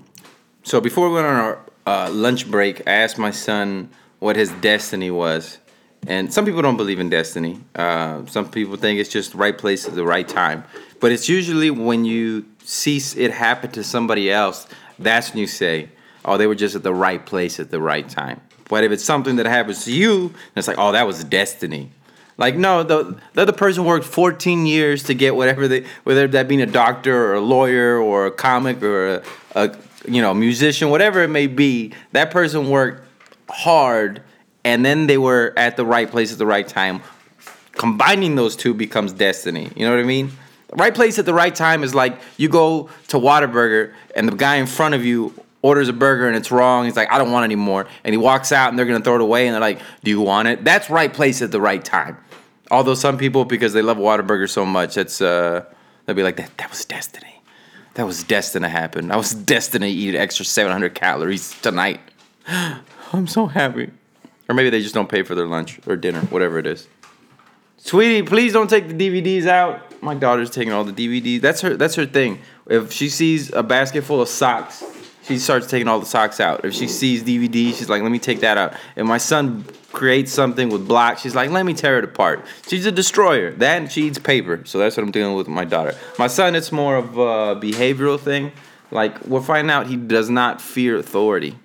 So 0.63 0.81
before 0.81 1.09
we 1.09 1.15
went 1.15 1.27
on 1.27 1.37
our 1.37 1.59
uh, 1.87 2.11
lunch 2.11 2.51
break, 2.51 2.87
I 2.87 2.93
asked 2.93 3.19
my 3.19 3.31
son 3.31 3.91
what 4.19 4.37
his 4.37 4.51
destiny 4.61 5.11
was, 5.11 5.59
and 6.07 6.33
some 6.33 6.45
people 6.45 6.63
don't 6.63 6.77
believe 6.77 7.01
in 7.01 7.11
destiny. 7.11 7.61
Uh, 7.75 8.25
some 8.27 8.49
people 8.51 8.77
think 8.77 9.01
it's 9.01 9.11
just 9.11 9.33
the 9.33 9.39
right 9.39 9.57
place 9.57 9.87
at 9.87 9.95
the 9.95 10.05
right 10.05 10.27
time, 10.27 10.65
but 11.01 11.13
it's 11.13 11.29
usually 11.29 11.71
when 11.71 12.05
you 12.05 12.47
see 12.65 13.01
it 13.17 13.33
happen 13.33 13.71
to 13.73 13.85
somebody 13.85 14.31
else, 14.31 14.67
that's 14.99 15.31
when 15.31 15.39
you 15.41 15.47
say, 15.47 15.89
"Oh, 16.25 16.37
they 16.37 16.47
were 16.47 16.55
just 16.55 16.75
at 16.75 16.83
the 16.83 16.95
right 16.95 17.25
place 17.25 17.61
at 17.61 17.71
the 17.71 17.81
right 17.81 18.09
time." 18.09 18.41
But 18.69 18.85
if 18.85 18.93
it's 18.93 19.05
something 19.05 19.37
that 19.37 19.47
happens 19.47 19.85
to 19.85 19.93
you, 19.93 20.35
it's 20.55 20.69
like, 20.69 20.79
"Oh, 20.79 20.93
that 20.93 21.07
was 21.07 21.25
destiny." 21.25 21.91
Like 22.39 22.55
no, 22.57 22.85
the 22.85 23.17
the 23.35 23.43
other 23.43 23.53
person 23.53 23.85
worked 23.85 24.07
14 24.07 24.65
years 24.65 25.03
to 25.05 25.15
get 25.15 25.35
whatever 25.35 25.67
they, 25.67 25.85
whether 26.05 26.29
that 26.29 26.47
being 26.47 26.63
a 26.63 26.67
doctor 26.67 27.27
or 27.27 27.35
a 27.35 27.41
lawyer 27.41 27.99
or 27.99 28.27
a 28.27 28.31
comic 28.31 28.81
or 28.83 29.17
a, 29.17 29.23
a 29.57 29.77
you 30.07 30.23
know 30.23 30.33
musician, 30.33 30.89
whatever 30.89 31.23
it 31.23 31.29
may 31.29 31.49
be. 31.49 31.93
That 32.13 32.31
person 32.31 32.71
worked 32.71 33.05
hard 33.51 34.23
and 34.65 34.85
then 34.85 35.07
they 35.07 35.19
were 35.19 35.53
at 35.57 35.77
the 35.77 35.85
right 35.85 36.11
place 36.11 36.33
at 36.33 36.39
the 36.39 36.47
right 36.47 36.67
time. 36.67 37.03
Combining 37.73 38.35
those 38.35 38.57
two 38.57 38.75
becomes 38.75 39.13
destiny. 39.13 39.71
You 39.77 39.87
know 39.87 39.95
what 39.95 40.01
I 40.01 40.07
mean? 40.07 40.33
Right 40.75 40.95
place 40.95 41.19
at 41.19 41.25
the 41.25 41.35
right 41.35 41.55
time 41.55 41.83
is 41.83 41.95
like 41.95 42.21
you 42.37 42.49
go 42.49 42.91
to 43.09 43.17
Whataburger 43.17 43.95
and 44.15 44.29
the 44.29 44.37
guy 44.37 44.57
in 44.57 44.67
front 44.67 44.95
of 44.95 45.05
you 45.05 45.33
orders 45.63 45.89
a 45.89 45.93
burger 45.93 46.27
and 46.27 46.37
it's 46.37 46.51
wrong. 46.51 46.85
He's 46.85 46.97
like, 46.97 47.11
I 47.11 47.19
don't 47.19 47.33
want 47.33 47.45
any 47.45 47.57
more. 47.57 47.87
And 48.05 48.13
he 48.13 48.17
walks 48.17 48.53
out 48.53 48.71
and 48.71 48.79
they're 48.79 48.87
gonna 48.87 49.03
throw 49.03 49.17
it 49.17 49.21
away 49.21 49.47
and 49.47 49.55
they're 49.55 49.61
like, 49.61 49.81
Do 50.03 50.11
you 50.11 50.21
want 50.21 50.49
it? 50.49 50.65
That's 50.65 50.91
right 50.91 51.13
place 51.13 51.43
at 51.43 51.53
the 51.53 51.61
right 51.61 51.85
time. 51.85 52.19
Although 52.71 52.95
some 52.95 53.17
people, 53.17 53.45
because 53.45 53.73
they 53.73 53.83
love 53.83 53.97
Whataburger 53.97 54.49
so 54.49 54.67
much, 54.67 54.95
that's 54.95 55.21
uh 55.21 55.65
they'll 56.05 56.17
be 56.17 56.23
like, 56.23 56.37
That 56.37 56.57
that 56.59 56.71
was 56.71 56.85
destiny. 56.85 57.43
That 57.95 58.07
was 58.07 58.23
destined 58.23 58.65
to 58.65 58.69
happen. 58.69 59.11
I 59.11 59.17
was 59.17 59.35
destined 59.35 59.83
to 59.83 59.89
eat 59.89 60.15
extra 60.15 60.45
700 60.45 60.95
calories 60.95 61.61
tonight. 61.61 62.01
I'm 62.47 63.27
so 63.27 63.47
happy. 63.47 63.91
Or 64.49 64.55
maybe 64.55 64.71
they 64.71 64.81
just 64.81 64.95
don't 64.95 65.09
pay 65.09 65.23
for 65.23 65.35
their 65.35 65.47
lunch 65.47 65.79
or 65.87 65.97
dinner, 65.97 66.21
whatever 66.23 66.59
it 66.59 66.67
is. 66.67 66.89
Sweetie, 67.77 68.23
please 68.23 68.53
don't 68.53 68.69
take 68.69 68.89
the 68.89 68.95
DVDs 68.95 69.47
out. 69.47 70.03
My 70.03 70.15
daughter's 70.15 70.51
taking 70.51 70.73
all 70.73 70.85
the 70.85 70.93
DVDs. 70.93 71.41
That's 71.41 71.61
her. 71.61 71.77
That's 71.77 71.95
her 71.95 72.07
thing. 72.07 72.39
If 72.69 72.93
she 72.93 73.09
sees 73.09 73.53
a 73.53 73.63
basket 73.63 74.03
full 74.03 74.21
of 74.21 74.29
socks, 74.29 74.83
she 75.23 75.39
starts 75.39 75.67
taking 75.67 75.89
all 75.89 76.01
the 76.01 76.07
socks 76.07 76.41
out. 76.41 76.65
If 76.65 76.75
she 76.75 76.89
sees 76.89 77.23
DVDs, 77.23 77.77
she's 77.77 77.89
like, 77.89 78.03
"Let 78.03 78.11
me 78.11 78.19
take 78.19 78.41
that 78.41 78.57
out." 78.59 78.75
If 78.97 79.07
my 79.07 79.19
son 79.19 79.65
creates 79.93 80.33
something 80.33 80.71
with 80.71 80.89
blocks, 80.89 81.21
she's 81.23 81.35
like, 81.35 81.51
"Let 81.51 81.67
me 81.67 81.75
tear 81.75 81.99
it 81.99 82.05
apart." 82.05 82.45
She's 82.67 82.87
a 82.87 82.93
destroyer. 82.93 83.53
That 83.53 83.93
she 83.93 84.03
eats 84.05 84.19
paper. 84.19 84.63
So 84.65 84.79
that's 84.79 84.97
what 84.97 85.05
I'm 85.05 85.13
dealing 85.13 85.35
with 85.35 85.49
my 85.49 85.65
daughter. 85.65 85.95
My 86.19 86.27
son, 86.27 86.55
it's 86.55 86.73
more 86.73 86.97
of 86.97 87.17
a 87.19 87.57
behavioral 87.61 88.19
thing. 88.19 88.53
Like 88.91 89.25
we're 89.27 89.43
finding 89.43 89.71
out 89.71 89.87
he 89.87 89.97
does 89.97 90.31
not 90.31 90.61
fear 90.61 90.97
authority, 90.97 91.57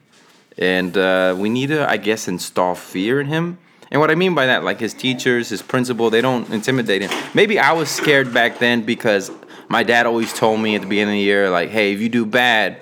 and 0.57 0.97
uh, 0.97 1.35
we 1.37 1.49
need 1.49 1.67
to, 1.67 1.89
I 1.89 1.97
guess, 1.97 2.27
install 2.27 2.75
fear 2.75 3.19
in 3.19 3.27
him. 3.27 3.57
And 3.91 3.99
what 3.99 4.09
I 4.09 4.15
mean 4.15 4.33
by 4.33 4.47
that, 4.47 4.63
like 4.63 4.79
his 4.79 4.93
teachers, 4.93 5.49
his 5.49 5.61
principal, 5.61 6.09
they 6.09 6.21
don't 6.21 6.49
intimidate 6.49 7.03
him. 7.03 7.11
Maybe 7.33 7.59
I 7.59 7.73
was 7.73 7.89
scared 7.89 8.33
back 8.33 8.57
then 8.57 8.81
because 8.81 9.31
my 9.69 9.83
dad 9.83 10.05
always 10.05 10.33
told 10.33 10.59
me 10.59 10.75
at 10.75 10.81
the 10.81 10.87
beginning 10.87 11.15
of 11.15 11.19
the 11.19 11.23
year, 11.23 11.49
like, 11.49 11.69
hey, 11.69 11.93
if 11.93 11.99
you 11.99 12.09
do 12.09 12.25
bad, 12.25 12.79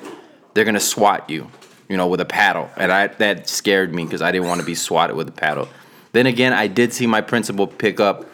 they're 0.53 0.65
gonna 0.65 0.79
swat 0.79 1.29
you, 1.29 1.49
you 1.89 1.97
know, 1.97 2.07
with 2.07 2.21
a 2.21 2.25
paddle. 2.25 2.69
And 2.77 2.91
I 2.91 3.07
that 3.07 3.49
scared 3.49 3.93
me 3.93 4.05
because 4.05 4.21
I 4.21 4.31
didn't 4.31 4.47
want 4.47 4.61
to 4.61 4.65
be 4.65 4.75
swatted 4.75 5.15
with 5.15 5.27
a 5.27 5.33
paddle. 5.33 5.67
Then 6.13 6.27
again, 6.27 6.53
I 6.53 6.67
did 6.67 6.93
see 6.93 7.07
my 7.07 7.21
principal 7.21 7.67
pick 7.67 7.99
up 7.99 8.25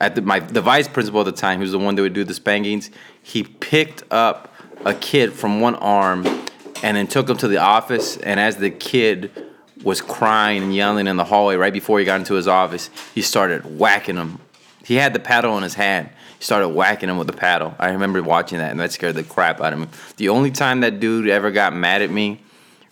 at 0.00 0.14
the, 0.14 0.22
my 0.22 0.40
the 0.40 0.62
vice 0.62 0.88
principal 0.88 1.20
at 1.20 1.24
the 1.24 1.32
time, 1.32 1.58
who's 1.58 1.72
the 1.72 1.78
one 1.78 1.94
that 1.94 2.02
would 2.02 2.14
do 2.14 2.24
the 2.24 2.34
spankings. 2.34 2.90
He 3.22 3.42
picked 3.42 4.02
up 4.10 4.54
a 4.84 4.94
kid 4.94 5.32
from 5.32 5.60
one 5.60 5.74
arm 5.76 6.24
and 6.82 6.96
then 6.96 7.06
took 7.06 7.28
him 7.28 7.36
to 7.38 7.48
the 7.48 7.58
office. 7.58 8.16
And 8.16 8.38
as 8.40 8.56
the 8.56 8.70
kid 8.70 9.30
was 9.82 10.00
crying 10.00 10.62
and 10.62 10.74
yelling 10.74 11.06
in 11.06 11.16
the 11.16 11.24
hallway 11.24 11.56
right 11.56 11.72
before 11.72 11.98
he 11.98 12.04
got 12.04 12.20
into 12.20 12.34
his 12.34 12.48
office, 12.48 12.90
he 13.14 13.22
started 13.22 13.78
whacking 13.78 14.16
him. 14.16 14.38
He 14.84 14.96
had 14.96 15.12
the 15.12 15.20
paddle 15.20 15.56
in 15.56 15.62
his 15.62 15.74
hand. 15.74 16.10
He 16.38 16.44
started 16.44 16.68
whacking 16.70 17.08
him 17.08 17.18
with 17.18 17.26
the 17.26 17.34
paddle. 17.34 17.74
I 17.78 17.90
remember 17.90 18.22
watching 18.22 18.58
that, 18.58 18.70
and 18.70 18.80
that 18.80 18.92
scared 18.92 19.14
the 19.14 19.22
crap 19.22 19.60
out 19.60 19.72
of 19.72 19.78
me. 19.78 19.86
The 20.16 20.30
only 20.30 20.50
time 20.50 20.80
that 20.80 21.00
dude 21.00 21.28
ever 21.28 21.50
got 21.50 21.74
mad 21.74 22.02
at 22.02 22.10
me, 22.10 22.40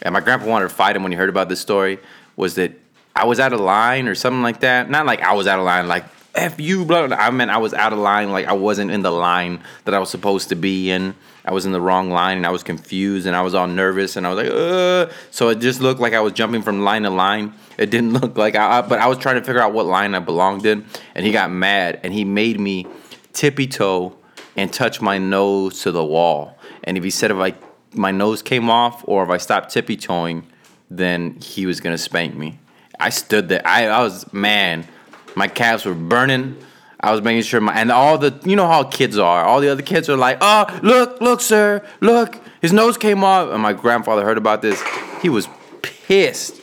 and 0.02 0.12
my 0.12 0.21
grandpa 0.21 0.47
wanted 0.47 0.68
to 0.68 0.75
fight 0.75 0.97
him 0.97 1.02
when 1.02 1.12
he 1.12 1.18
heard 1.18 1.30
about 1.30 1.49
this 1.49 1.61
story, 1.61 1.99
was 2.37 2.54
that 2.57 2.73
I 3.16 3.25
was 3.25 3.40
out 3.40 3.52
of 3.52 3.61
line 3.61 4.07
or 4.07 4.14
something 4.14 4.42
like 4.42 4.61
that. 4.61 4.88
Not 4.88 5.07
like 5.07 5.23
I 5.23 5.33
was 5.33 5.47
out 5.47 5.59
of 5.59 5.64
line, 5.64 5.88
like 5.88 6.04
F 6.35 6.61
you, 6.61 6.85
blah, 6.85 7.07
blah. 7.07 7.16
I 7.16 7.30
meant 7.30 7.50
I 7.50 7.59
was 7.59 7.75
out 7.75 7.92
of 7.92 7.99
line, 7.99 8.30
like 8.30 8.47
I 8.47 8.52
wasn't 8.52 8.90
in 8.90 9.02
the 9.02 9.11
line 9.11 9.61
that 9.85 9.95
I 9.95 9.99
was 9.99 10.09
supposed 10.09 10.50
to 10.50 10.54
be 10.54 10.90
in. 10.90 11.16
I 11.49 11.52
was 11.52 11.64
in 11.64 11.73
the 11.73 11.81
wrong 11.81 12.11
line 12.11 12.37
and 12.37 12.45
I 12.45 12.50
was 12.50 12.62
confused 12.62 13.26
and 13.26 13.35
I 13.35 13.40
was 13.40 13.55
all 13.55 13.67
nervous 13.67 14.17
and 14.17 14.26
I 14.26 14.35
was 14.35 14.45
like, 14.45 14.52
uh. 14.52 15.11
So 15.31 15.49
it 15.49 15.61
just 15.61 15.81
looked 15.81 15.99
like 15.99 16.12
I 16.12 16.21
was 16.21 16.35
jumping 16.35 16.61
from 16.61 16.85
line 16.85 17.05
to 17.05 17.11
line. 17.11 17.55
It 17.78 17.88
didn't 17.88 18.12
look 18.21 18.37
like 18.37 18.55
I, 18.55 18.83
but 18.83 18.99
I 18.99 19.07
was 19.07 19.17
trying 19.17 19.37
to 19.37 19.43
figure 19.43 19.62
out 19.62 19.73
what 19.73 19.87
line 19.87 20.14
I 20.14 20.19
belonged 20.19 20.67
in. 20.67 20.85
And 21.14 21.25
he 21.25 21.33
got 21.33 21.50
mad 21.50 22.00
and 22.02 22.12
he 22.12 22.23
made 22.23 22.61
me 22.61 22.87
tippy 23.33 23.67
toe 23.67 24.14
and 24.59 24.71
touch 24.71 25.00
my 25.00 25.17
nose 25.17 25.81
to 25.85 25.90
the 25.90 26.05
wall. 26.05 26.59
And 26.85 26.99
if 26.99 27.05
he 27.05 27.09
said 27.09 27.31
if 27.31 27.38
I 27.38 27.55
my 27.95 28.11
nose 28.11 28.43
came 28.43 28.69
off 28.69 29.02
or 29.09 29.25
if 29.25 29.31
I 29.31 29.38
stopped 29.38 29.73
tippy 29.73 29.97
toeing, 29.97 30.47
then 30.90 31.38
he 31.40 31.64
was 31.64 31.81
gonna 31.81 31.97
spank 31.97 32.35
me. 32.35 32.59
I 33.00 33.09
stood 33.09 33.49
there. 33.49 33.62
I, 33.64 33.87
I 33.87 34.02
was 34.02 34.31
man. 34.35 34.87
My 35.35 35.49
calves 35.49 35.87
were 35.87 35.95
burning. 35.95 36.59
I 37.00 37.12
was 37.12 37.23
making 37.23 37.43
sure 37.43 37.61
my 37.61 37.75
and 37.75 37.93
all 37.93 38.19
the 38.19 38.38
you 38.45 38.57
know 38.57 38.67
how 38.67 38.85
kids 38.85 39.19
are. 39.19 39.45
All 39.45 39.61
the 39.61 39.69
other 39.69 39.83
kids 39.83 40.09
are 40.09 40.17
like, 40.17 40.38
oh 40.40 40.81
look, 40.83 41.21
look, 41.21 41.40
sir, 41.40 41.87
look, 42.00 42.40
his 42.61 42.73
nose 42.73 42.97
came 42.97 43.23
off. 43.23 43.50
And 43.50 43.62
my 43.62 43.73
grandfather 43.73 44.25
heard 44.25 44.38
about 44.38 44.62
this. 44.62 44.83
He 45.23 45.28
was 45.28 45.49
pissed 45.83 46.61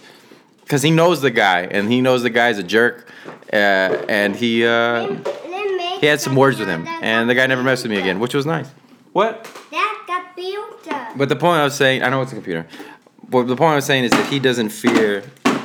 because 0.62 0.82
he 0.82 0.92
knows 0.92 1.22
the 1.22 1.32
guy 1.32 1.62
and 1.62 1.92
he 1.92 2.02
knows 2.02 2.24
the 2.24 2.30
guy's 2.30 2.58
a 2.58 2.64
jerk. 2.64 3.10
Uh, 3.54 4.06
and 4.10 4.36
he 4.36 4.66
uh, 4.66 5.16
he 6.00 6.08
had 6.08 6.20
some 6.20 6.36
words 6.36 6.60
with 6.60 6.68
him, 6.68 6.86
and 7.02 7.30
the 7.30 7.36
guy 7.36 7.48
never 7.48 7.64
messed 7.64 7.84
with 7.84 7.92
me 7.92 7.98
again, 7.98 8.20
which 8.20 8.34
was 8.34 8.46
nice. 8.46 8.68
What? 9.14 9.50
That 9.72 10.26
computer. 10.34 11.08
But 11.16 11.30
the 11.30 11.36
point 11.36 11.62
I 11.62 11.64
was 11.64 11.76
saying, 11.76 12.04
I 12.04 12.10
know 12.10 12.22
it's 12.22 12.32
a 12.32 12.36
computer. 12.36 12.68
But 13.30 13.48
the 13.48 13.56
point 13.56 13.72
I 13.72 13.76
was 13.76 13.86
saying 13.86 14.04
is 14.04 14.12
that 14.12 14.32
he 14.32 14.40
doesn't 14.40 14.70
fear, 14.70 15.24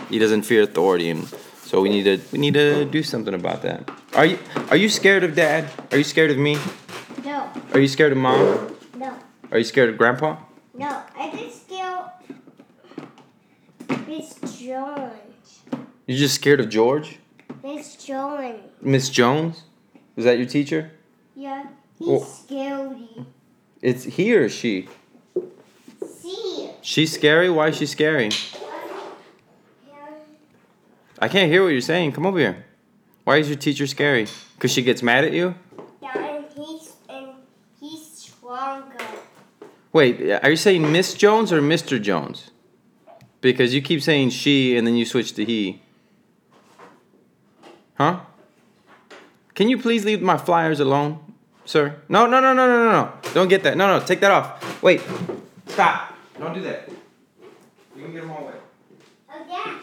he 0.09 0.19
doesn't 0.19 0.43
fear 0.43 0.63
authority, 0.63 1.11
and 1.11 1.27
so 1.71 1.81
we 1.81 1.89
need 1.89 2.03
to 2.03 2.19
we 2.33 2.39
need 2.41 2.55
to 2.55 2.85
do 2.85 3.01
something 3.01 3.33
about 3.33 3.63
that. 3.63 3.89
Are 4.15 4.27
you 4.27 4.41
are 4.71 4.77
you 4.77 4.89
scared 4.89 5.23
of 5.23 5.37
dad? 5.37 5.71
Are 5.93 5.99
you 5.99 6.03
scared 6.03 6.33
of 6.33 6.37
me? 6.37 6.59
No, 7.25 7.49
Are 7.73 7.79
you 7.79 7.87
scared 7.87 8.11
of 8.11 8.19
mom? 8.19 8.75
no, 8.97 9.15
Are 9.53 9.59
you 9.59 9.63
scared 9.63 9.89
of 9.89 9.97
grandpa? 9.97 10.37
no. 10.75 11.01
I 11.17 11.31
just 11.31 11.67
scared. 11.67 12.11
Miss 14.09 14.35
Jones. 14.59 15.61
You're 16.09 16.19
just 16.19 16.35
scared 16.35 16.59
of 16.59 16.69
George? 16.69 17.19
Miss 17.63 17.95
Jones. 17.95 18.59
Miss 18.83 19.09
Jones? 19.09 19.63
Is 20.17 20.25
that 20.25 20.39
your 20.39 20.49
teacher? 20.49 20.91
Yeah, 21.37 21.67
he's 22.01 22.09
Oh. 22.09 22.25
scary. 22.25 23.27
It's 23.81 24.03
he 24.17 24.35
or 24.35 24.49
she. 24.49 24.89
See. 26.05 26.71
She's 26.83 27.13
scary. 27.13 27.49
Why 27.49 27.69
is 27.69 27.77
she 27.77 27.87
scary? 27.87 28.31
I 31.21 31.29
can't 31.29 31.53
hear 31.53 31.63
what 31.63 31.69
you're 31.69 31.83
saying. 31.83 32.13
Come 32.13 32.25
over 32.25 32.39
here. 32.39 32.65
Why 33.25 33.37
is 33.37 33.49
your 33.49 33.59
teacher 33.59 33.87
scary? 33.87 34.27
Cause 34.59 34.71
she 34.73 34.83
gets 34.83 35.03
mad 35.03 35.25
at 35.25 35.33
you? 35.33 35.55
Yeah, 36.03 36.19
and 36.19 36.47
he's 36.57 36.95
and 37.09 37.29
he's 37.79 38.07
stronger. 38.07 38.97
Wait, 39.93 40.31
are 40.43 40.51
you 40.51 40.57
saying 40.57 40.91
Miss 40.91 41.15
Jones 41.15 41.53
or 41.53 41.61
Mr. 41.61 42.01
Jones? 42.01 42.51
Because 43.41 43.75
you 43.75 43.83
keep 43.83 44.03
saying 44.03 44.31
she 44.31 44.77
and 44.77 44.87
then 44.87 44.95
you 44.97 45.05
switch 45.05 45.35
to 45.35 45.45
he. 45.45 45.83
Huh? 47.95 48.21
Can 49.55 49.69
you 49.69 49.79
please 49.79 50.07
leave 50.07 50.23
my 50.23 50.39
flyers 50.39 50.81
alone, 50.81 51.19
sir? 51.67 52.01
No, 52.09 52.27
no, 52.27 52.41
no, 52.41 52.55
no, 52.55 52.67
no, 52.67 52.85
no, 52.85 52.93
no. 52.93 53.13
Don't 53.35 53.49
get 53.49 53.63
that. 53.65 53.77
No, 53.77 53.99
no, 53.99 54.05
take 54.05 54.21
that 54.21 54.31
off. 54.31 54.83
Wait. 54.83 55.03
Stop. 55.67 56.15
Don't 56.39 56.55
do 56.55 56.63
that. 56.63 56.89
You 57.95 58.05
can 58.05 58.13
get 58.13 58.23
them 58.23 58.31
all 58.31 58.45
away. 58.45 58.55
Oh 59.31 59.45
yeah. 59.49 59.80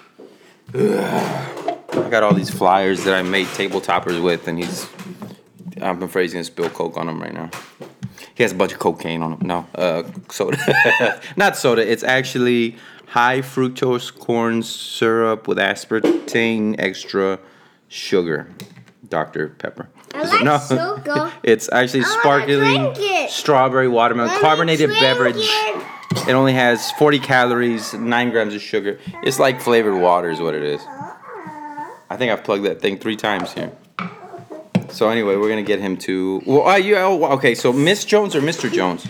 I 0.74 2.08
got 2.10 2.24
all 2.24 2.34
these 2.34 2.50
flyers 2.50 3.04
that 3.06 3.14
I 3.14 3.22
made 3.22 3.48
table 3.50 3.82
toppers 3.82 4.20
with, 4.20 4.48
and 4.48 4.58
he's. 4.58 4.88
I'm 5.82 6.02
afraid 6.02 6.24
he's 6.24 6.34
gonna 6.34 6.44
spill 6.44 6.70
coke 6.70 6.98
on 6.98 7.08
them 7.08 7.22
right 7.22 7.34
now. 7.34 7.50
He 8.36 8.44
has 8.44 8.52
a 8.52 8.56
bunch 8.56 8.74
of 8.74 8.80
cocaine 8.80 9.22
on 9.22 9.34
him. 9.34 9.48
No, 9.48 9.68
uh, 9.76 10.04
soda. 10.30 10.58
Not 11.38 11.56
soda. 11.58 11.90
It's 11.90 12.04
actually 12.04 12.76
high 13.08 13.40
fructose 13.42 14.16
corn 14.18 14.64
syrup 14.64 15.48
with 15.48 15.58
aspartame 15.58 16.76
extra 16.80 17.40
sugar. 17.88 18.50
Dr. 19.10 19.50
Pepper. 19.50 19.88
I 20.14 20.24
like 20.44 20.62
sugar. 20.68 21.32
it's 21.44 21.70
actually 21.72 22.04
I 22.04 22.18
sparkling 22.20 22.94
it. 22.98 23.30
strawberry 23.30 23.88
watermelon 23.88 24.32
Let 24.32 24.42
carbonated 24.42 24.90
beverage. 24.90 25.36
it. 25.38 25.84
It 26.28 26.34
only 26.34 26.54
has 26.54 26.92
40 26.94 27.20
calories, 27.20 27.94
9 27.94 28.30
grams 28.32 28.54
of 28.56 28.62
sugar. 28.62 29.00
It's 29.24 29.40
like 29.40 29.62
flavored 29.62 30.00
water, 30.02 30.30
is 30.30 30.40
what 30.40 30.54
it 30.56 30.64
is. 30.64 30.82
I 32.10 32.16
think 32.18 32.32
I've 32.32 32.44
plugged 32.44 32.66
that 32.66 32.82
thing 32.82 32.98
three 32.98 33.16
times 33.16 33.54
here. 33.54 33.72
So 34.90 35.10
anyway, 35.10 35.36
we're 35.36 35.50
gonna 35.50 35.64
get 35.64 35.80
him 35.80 35.98
to. 35.98 36.42
Well, 36.46 36.68
uh, 36.68 36.76
you, 36.78 36.96
oh, 36.98 37.24
okay. 37.34 37.54
So 37.56 37.74
Miss 37.74 38.06
Jones 38.06 38.36
or 38.36 38.42
Mr. 38.42 38.72
Jones? 38.72 39.06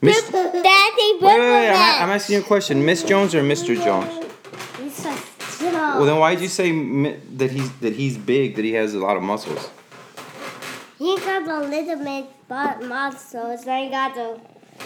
Miss. 0.00 0.32
Wait, 0.32 0.32
Daddy, 0.32 1.12
wait, 1.20 1.22
wait, 1.22 1.68
I'm, 1.68 1.74
a- 1.74 2.04
I'm 2.04 2.10
asking 2.10 2.36
you 2.36 2.40
a 2.40 2.44
question. 2.44 2.84
Miss 2.84 3.02
Jones 3.02 3.34
or 3.34 3.42
Mr. 3.42 3.76
Jones? 3.76 4.08
Well, 5.62 6.04
then 6.06 6.18
why 6.18 6.34
did 6.34 6.42
you 6.42 6.48
say 6.48 6.72
mi- 6.72 7.16
that 7.36 7.50
he's 7.50 7.70
that 7.80 7.92
he's 7.94 8.16
big, 8.18 8.56
that 8.56 8.64
he 8.64 8.72
has 8.72 8.94
a 8.94 8.98
lot 8.98 9.16
of 9.16 9.22
muscles? 9.22 9.70
He 10.98 11.16
got 11.18 11.44
the 11.44 11.68
little 11.68 12.02
bit 12.04 12.26
butt 12.48 12.82
muscles. 12.84 13.66
I 13.68 13.88
got 13.90 14.14
the. 14.14 14.40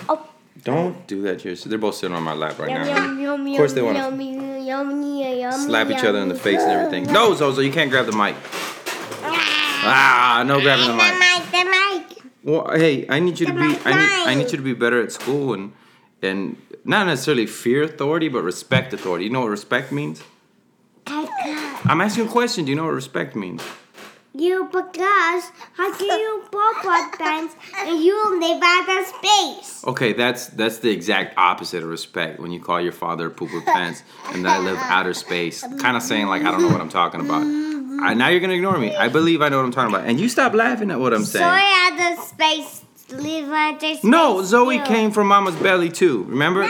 Oh. 0.08 0.28
Don't 0.64 1.06
do 1.06 1.22
that. 1.22 1.40
So 1.58 1.68
they're 1.68 1.78
both 1.78 1.94
sitting 1.96 2.16
on 2.16 2.22
my 2.22 2.32
lap 2.32 2.58
right 2.58 2.70
Yum, 2.70 2.82
now. 2.82 3.04
yum, 3.06 3.20
yum, 3.20 3.46
Of 3.46 3.56
course 3.56 3.72
they 3.74 3.82
yum, 3.82 4.20
yum, 4.20 5.52
Slap 5.52 5.90
each 5.90 6.02
other 6.04 6.18
in 6.18 6.28
the 6.28 6.34
face 6.34 6.60
and 6.60 6.72
everything. 6.72 7.12
No, 7.12 7.34
Zozo, 7.34 7.60
you 7.60 7.70
can't 7.70 7.90
grab 7.90 8.06
the 8.06 8.16
mic. 8.16 8.34
Ah, 9.88 10.42
no 10.46 10.60
grabbing 10.60 10.86
the 10.86 10.94
mic. 10.94 11.12
The 11.12 11.18
mic, 11.18 11.50
the 11.52 11.70
mic. 11.70 12.32
Well, 12.42 12.76
hey, 12.76 13.06
I 13.08 13.20
need 13.20 13.38
you 13.38 13.46
to 13.46 13.52
be. 13.52 13.58
mic 13.58 13.86
I 13.86 13.92
need. 13.92 14.28
I 14.30 14.34
need 14.34 14.50
you 14.50 14.56
to 14.56 14.62
be 14.62 14.72
better 14.74 15.00
at 15.00 15.12
school 15.12 15.54
and 15.54 15.72
and 16.22 16.56
not 16.84 17.06
necessarily 17.06 17.46
fear 17.46 17.82
authority, 17.84 18.28
but 18.28 18.42
respect 18.42 18.92
authority. 18.92 19.24
You 19.24 19.30
know 19.30 19.40
what 19.42 19.50
respect 19.50 19.92
means? 19.92 20.22
I'm 21.06 22.00
asking 22.00 22.26
a 22.26 22.30
question. 22.30 22.64
Do 22.64 22.70
you 22.70 22.76
know 22.76 22.84
what 22.84 22.94
respect 22.94 23.36
means? 23.36 23.62
You 24.38 24.64
because 24.70 25.44
how 25.76 25.96
do 25.96 26.04
you 26.04 26.44
both 26.50 26.76
put 26.82 27.18
pants 27.18 27.54
and 27.78 28.02
you 28.02 28.38
live 28.38 28.62
out 28.62 29.00
of 29.00 29.06
space? 29.06 29.82
Okay, 29.86 30.12
that's 30.12 30.48
that's 30.48 30.78
the 30.78 30.90
exact 30.90 31.38
opposite 31.38 31.82
of 31.82 31.88
respect. 31.88 32.38
When 32.38 32.50
you 32.50 32.60
call 32.60 32.80
your 32.80 32.92
father 32.92 33.30
pooper 33.30 33.64
pants 33.64 34.02
and 34.32 34.44
that 34.44 34.60
I 34.60 34.62
live 34.62 34.76
outer 34.80 35.14
space, 35.14 35.62
kind 35.80 35.96
of 35.96 36.02
saying 36.02 36.26
like 36.26 36.42
I 36.42 36.50
don't 36.50 36.60
know 36.60 36.68
what 36.68 36.82
I'm 36.82 36.90
talking 36.90 37.20
about. 37.20 37.42
I, 37.42 38.12
now 38.14 38.28
you're 38.28 38.40
gonna 38.40 38.52
ignore 38.52 38.76
me. 38.78 38.94
I 38.94 39.08
believe 39.08 39.40
I 39.40 39.48
know 39.48 39.56
what 39.56 39.64
I'm 39.64 39.72
talking 39.72 39.94
about, 39.94 40.06
and 40.06 40.20
you 40.20 40.28
stop 40.28 40.52
laughing 40.52 40.90
at 40.90 41.00
what 41.00 41.14
I'm 41.14 41.24
Soy 41.24 41.38
saying. 41.38 41.72
out 41.74 42.18
of 42.18 42.24
space, 42.24 42.82
live 43.10 43.48
out 43.50 43.78
space. 43.80 44.04
No, 44.04 44.42
Zoe 44.42 44.78
too. 44.78 44.84
came 44.84 45.12
from 45.12 45.28
Mama's 45.28 45.56
belly 45.56 45.88
too. 45.88 46.24
Remember? 46.24 46.60
No. 46.60 46.68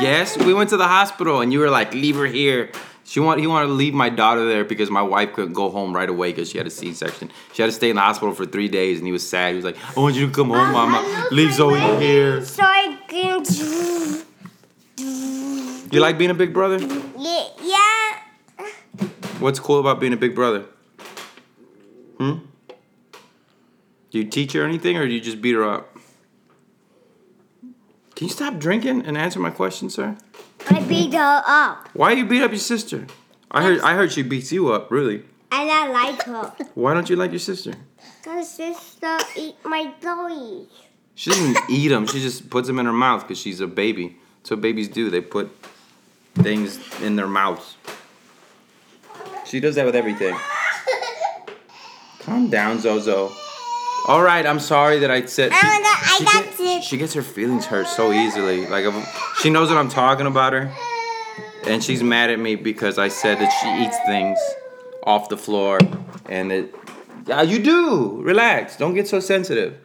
Yes, 0.00 0.38
we 0.38 0.54
went 0.54 0.70
to 0.70 0.78
the 0.78 0.88
hospital, 0.88 1.42
and 1.42 1.52
you 1.52 1.58
were 1.58 1.70
like, 1.70 1.92
"Leave 1.92 2.16
her 2.16 2.26
here." 2.26 2.70
She 3.08 3.20
want 3.20 3.40
he 3.40 3.46
wanted 3.46 3.68
to 3.68 3.72
leave 3.72 3.94
my 3.94 4.10
daughter 4.10 4.46
there 4.46 4.66
because 4.66 4.90
my 4.90 5.00
wife 5.00 5.32
couldn't 5.32 5.54
go 5.54 5.70
home 5.70 5.96
right 5.96 6.10
away 6.10 6.30
because 6.30 6.50
she 6.50 6.58
had 6.58 6.66
a 6.66 6.70
C-section. 6.70 7.30
She 7.54 7.62
had 7.62 7.68
to 7.68 7.72
stay 7.72 7.88
in 7.88 7.96
the 7.96 8.02
hospital 8.02 8.34
for 8.34 8.44
three 8.44 8.68
days, 8.68 8.98
and 8.98 9.06
he 9.06 9.12
was 9.12 9.26
sad. 9.26 9.52
He 9.52 9.56
was 9.56 9.64
like, 9.64 9.78
"I 9.96 10.00
want 10.00 10.14
you 10.14 10.26
to 10.26 10.32
come 10.32 10.50
home, 10.50 10.72
Mama. 10.72 11.28
Leave 11.30 11.54
Zoe 11.54 11.80
here." 11.98 12.44
So 12.44 12.62
I 12.62 12.98
can. 13.08 13.42
Do 15.88 15.96
you 15.96 16.00
like 16.00 16.18
being 16.18 16.30
a 16.30 16.34
big 16.34 16.52
brother? 16.52 16.78
Yeah, 17.16 17.48
yeah. 17.62 18.66
What's 19.38 19.58
cool 19.58 19.80
about 19.80 20.00
being 20.00 20.12
a 20.12 20.18
big 20.18 20.34
brother? 20.34 20.66
Hmm? 22.18 22.40
Do 24.10 24.18
you 24.18 24.24
teach 24.24 24.52
her 24.52 24.64
anything 24.64 24.98
or 24.98 25.06
do 25.06 25.14
you 25.14 25.20
just 25.20 25.40
beat 25.40 25.54
her 25.54 25.64
up? 25.64 25.97
Can 28.18 28.26
you 28.26 28.34
stop 28.34 28.58
drinking 28.58 29.06
and 29.06 29.16
answer 29.16 29.38
my 29.38 29.50
question, 29.50 29.88
sir? 29.90 30.16
I 30.68 30.80
beat 30.82 31.12
her 31.14 31.42
up, 31.46 31.88
Why 31.92 32.10
you 32.10 32.26
beat 32.26 32.42
up 32.42 32.50
your 32.50 32.58
sister? 32.58 33.06
I 33.48 33.62
heard 33.62 33.80
I 33.80 33.94
heard 33.94 34.10
she 34.10 34.22
beats 34.22 34.50
you 34.50 34.72
up, 34.72 34.90
really. 34.90 35.22
and 35.52 35.70
I 35.70 35.86
like 35.86 36.24
her. 36.24 36.52
Why 36.74 36.94
don't 36.94 37.08
you 37.08 37.14
like 37.14 37.30
your 37.30 37.38
sister? 37.38 37.74
Cause 38.24 38.50
sister 38.52 39.18
eat 39.36 39.54
my 39.64 39.92
toys. 40.00 40.66
She 41.14 41.30
doesn't 41.30 41.58
eat 41.70 41.88
them. 41.90 42.08
She 42.08 42.20
just 42.20 42.50
puts 42.50 42.66
them 42.66 42.80
in 42.80 42.86
her 42.86 42.92
mouth 42.92 43.22
because 43.22 43.38
she's 43.38 43.60
a 43.60 43.68
baby. 43.68 44.16
That's 44.38 44.50
what 44.50 44.62
babies 44.62 44.88
do. 44.88 45.10
They 45.10 45.20
put 45.20 45.52
things 46.34 46.80
in 47.00 47.14
their 47.14 47.28
mouths. 47.28 47.76
She 49.46 49.60
does 49.60 49.76
that 49.76 49.86
with 49.86 49.94
everything. 49.94 50.36
Calm 52.18 52.50
down, 52.50 52.80
Zozo. 52.80 53.30
All 54.06 54.22
right, 54.22 54.46
I'm 54.46 54.60
sorry 54.60 55.00
that 55.00 55.10
I 55.10 55.24
said. 55.26 55.52
Oh 55.52 55.58
I 55.60 55.66
wanna- 55.66 55.84
I 55.88 56.16
she, 56.18 56.24
got 56.24 56.56
get- 56.58 56.84
she 56.84 56.96
gets 56.96 57.12
her 57.14 57.22
feelings 57.22 57.66
hurt 57.66 57.86
so 57.88 58.12
easily. 58.12 58.66
Like 58.66 58.84
she 59.42 59.50
knows 59.50 59.68
what 59.68 59.76
I'm 59.78 59.88
talking 59.90 60.26
about 60.26 60.52
her, 60.54 60.72
and 61.66 61.82
she's 61.84 62.02
mad 62.02 62.30
at 62.30 62.38
me 62.38 62.54
because 62.56 62.98
I 62.98 63.08
said 63.08 63.38
that 63.38 63.50
she 63.60 63.84
eats 63.84 63.96
things 64.06 64.38
off 65.04 65.28
the 65.28 65.36
floor, 65.36 65.78
and 66.28 66.50
it. 66.52 66.74
Yeah, 67.26 67.42
you 67.42 67.58
do. 67.62 68.22
Relax. 68.22 68.76
Don't 68.76 68.94
get 68.94 69.06
so 69.06 69.20
sensitive. 69.20 69.76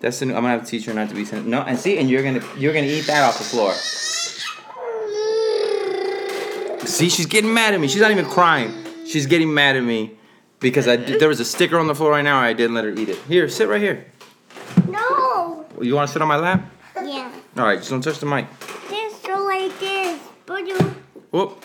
That's 0.00 0.18
the 0.18 0.26
new, 0.26 0.34
I'm 0.34 0.42
gonna 0.42 0.54
have 0.54 0.64
to 0.64 0.68
teach 0.70 0.84
her 0.86 0.92
not 0.94 1.08
to 1.10 1.14
be 1.14 1.24
sensitive. 1.24 1.46
No, 1.46 1.60
and 1.62 1.78
see, 1.78 1.98
and 1.98 2.10
you're 2.10 2.24
gonna 2.24 2.42
you're 2.56 2.72
gonna 2.74 2.86
eat 2.88 3.06
that 3.06 3.22
off 3.22 3.38
the 3.38 3.44
floor. 3.44 3.72
See, 6.86 7.08
she's 7.08 7.26
getting 7.26 7.54
mad 7.54 7.74
at 7.74 7.80
me. 7.80 7.86
She's 7.86 8.00
not 8.00 8.10
even 8.10 8.24
crying. 8.24 8.72
She's 9.06 9.26
getting 9.26 9.54
mad 9.54 9.76
at 9.76 9.84
me 9.84 10.16
because 10.62 10.88
I 10.88 10.96
did, 10.96 11.20
there 11.20 11.28
was 11.28 11.40
a 11.40 11.44
sticker 11.44 11.78
on 11.78 11.86
the 11.88 11.94
floor 11.94 12.12
right 12.12 12.22
now. 12.22 12.38
I 12.38 12.52
didn't 12.54 12.74
let 12.74 12.84
her 12.84 12.90
eat 12.92 13.08
it. 13.08 13.18
Here, 13.28 13.48
sit 13.48 13.68
right 13.68 13.80
here. 13.80 14.06
No. 14.88 15.66
You 15.80 15.94
want 15.94 16.08
to 16.08 16.12
sit 16.12 16.22
on 16.22 16.28
my 16.28 16.36
lap? 16.36 16.64
Yeah. 16.96 17.30
All 17.56 17.64
right, 17.64 17.78
just 17.78 17.90
don't 17.90 18.00
touch 18.00 18.18
the 18.18 18.26
mic. 18.26 18.46
This 18.88 19.20
so 19.20 19.44
like 19.44 19.78
this. 19.78 20.20
But 20.46 20.66
you 20.66 20.78
Whoop. 21.30 21.64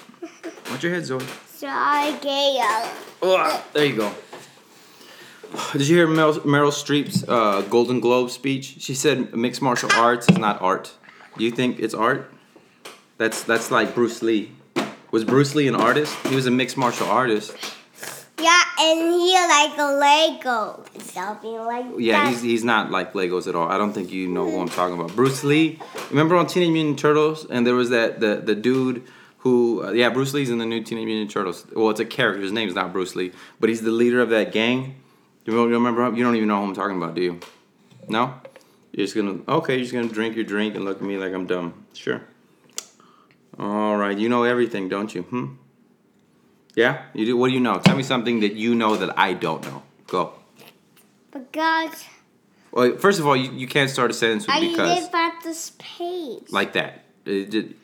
Watch 0.69 0.83
your 0.83 0.93
head, 0.93 1.05
Zoe. 1.05 1.21
so 1.53 1.67
I 1.67 2.17
get 2.21 2.47
there 3.73 3.85
you 3.85 3.95
go. 3.95 4.13
Did 5.73 5.87
you 5.87 5.95
hear 5.95 6.07
Meryl, 6.07 6.39
Meryl 6.39 6.71
Streep's 6.71 7.23
uh, 7.27 7.61
Golden 7.69 7.99
Globe 7.99 8.31
speech? 8.31 8.77
She 8.79 8.93
said 8.93 9.35
mixed 9.35 9.61
martial 9.61 9.89
arts 9.93 10.27
is 10.29 10.37
not 10.37 10.61
art. 10.61 10.93
Do 11.37 11.43
you 11.43 11.51
think 11.51 11.79
it's 11.79 11.93
art? 11.93 12.31
That's 13.17 13.43
that's 13.43 13.71
like 13.71 13.95
Bruce 13.95 14.21
Lee. 14.21 14.51
Was 15.11 15.23
Bruce 15.23 15.55
Lee 15.55 15.67
an 15.67 15.75
artist? 15.75 16.15
He 16.27 16.35
was 16.35 16.47
a 16.47 16.51
mixed 16.51 16.77
martial 16.77 17.07
artist. 17.07 17.55
And 18.79 18.99
he 18.99 19.33
like 19.33 19.77
a 19.77 19.91
Lego. 19.93 20.83
Something 20.99 21.55
like 21.65 21.85
Yeah, 21.97 22.23
that. 22.23 22.29
he's 22.29 22.41
he's 22.41 22.63
not 22.63 22.91
like 22.91 23.13
Legos 23.13 23.47
at 23.47 23.55
all. 23.55 23.67
I 23.67 23.77
don't 23.77 23.91
think 23.93 24.11
you 24.11 24.27
know 24.27 24.49
who 24.49 24.59
I'm 24.59 24.69
talking 24.69 24.95
about. 24.99 25.15
Bruce 25.15 25.43
Lee. 25.43 25.79
Remember 26.11 26.35
on 26.35 26.45
Teenage 26.47 26.71
Mutant 26.71 26.99
Turtles, 26.99 27.45
and 27.49 27.65
there 27.65 27.73
was 27.75 27.89
that 27.89 28.19
the 28.19 28.35
the 28.35 28.53
dude 28.53 29.03
who 29.39 29.83
uh, 29.83 29.91
yeah 29.91 30.09
Bruce 30.09 30.33
Lee's 30.33 30.51
in 30.51 30.59
the 30.59 30.65
new 30.65 30.83
Teenage 30.83 31.05
Mutant 31.05 31.31
Turtles. 31.31 31.65
Well, 31.75 31.89
it's 31.89 31.99
a 31.99 32.05
character. 32.05 32.41
His 32.41 32.51
name's 32.51 32.75
not 32.75 32.93
Bruce 32.93 33.15
Lee, 33.15 33.31
but 33.59 33.69
he's 33.69 33.81
the 33.81 33.91
leader 33.91 34.21
of 34.21 34.29
that 34.29 34.51
gang. 34.51 34.95
You 35.45 35.53
don't 35.53 35.69
you 35.69 35.75
remember? 35.75 36.03
him? 36.05 36.15
You 36.15 36.23
don't 36.23 36.35
even 36.35 36.47
know 36.47 36.57
who 36.61 36.67
I'm 36.67 36.75
talking 36.75 36.97
about, 36.97 37.15
do 37.15 37.21
you? 37.21 37.39
No. 38.07 38.33
You're 38.91 39.05
just 39.05 39.15
gonna 39.15 39.39
okay. 39.47 39.75
You're 39.75 39.83
just 39.83 39.93
gonna 39.93 40.07
drink 40.07 40.35
your 40.35 40.45
drink 40.45 40.75
and 40.75 40.85
look 40.85 40.97
at 40.97 41.03
me 41.03 41.17
like 41.17 41.33
I'm 41.33 41.47
dumb. 41.47 41.85
Sure. 41.93 42.21
All 43.57 43.95
right. 43.97 44.17
You 44.17 44.29
know 44.29 44.43
everything, 44.43 44.87
don't 44.89 45.13
you? 45.15 45.23
Hmm. 45.23 45.45
Yeah. 46.77 47.01
You 47.15 47.25
do. 47.25 47.35
What 47.37 47.47
do 47.47 47.53
you 47.55 47.59
know? 47.59 47.79
Tell 47.79 47.97
me 47.97 48.03
something 48.03 48.39
that 48.41 48.53
you 48.53 48.75
know 48.75 48.95
that 48.97 49.17
I 49.17 49.33
don't 49.33 49.63
know. 49.63 49.81
Go. 50.05 50.33
because 51.33 52.05
Well, 52.71 52.97
first 52.97 53.19
of 53.19 53.25
all, 53.25 53.35
you, 53.35 53.51
you 53.51 53.67
can't 53.67 53.89
start 53.89 54.11
a 54.11 54.13
sentence 54.13 54.45
with 54.45 54.55
I 54.55 54.59
because 54.61 55.01
live 55.03 55.09
at 55.15 55.41
the 55.43 55.53
space. 55.55 56.51
like 56.51 56.73
that. 56.73 57.03
Uh, 57.25 57.31
it 57.31 57.49
did- 57.49 57.75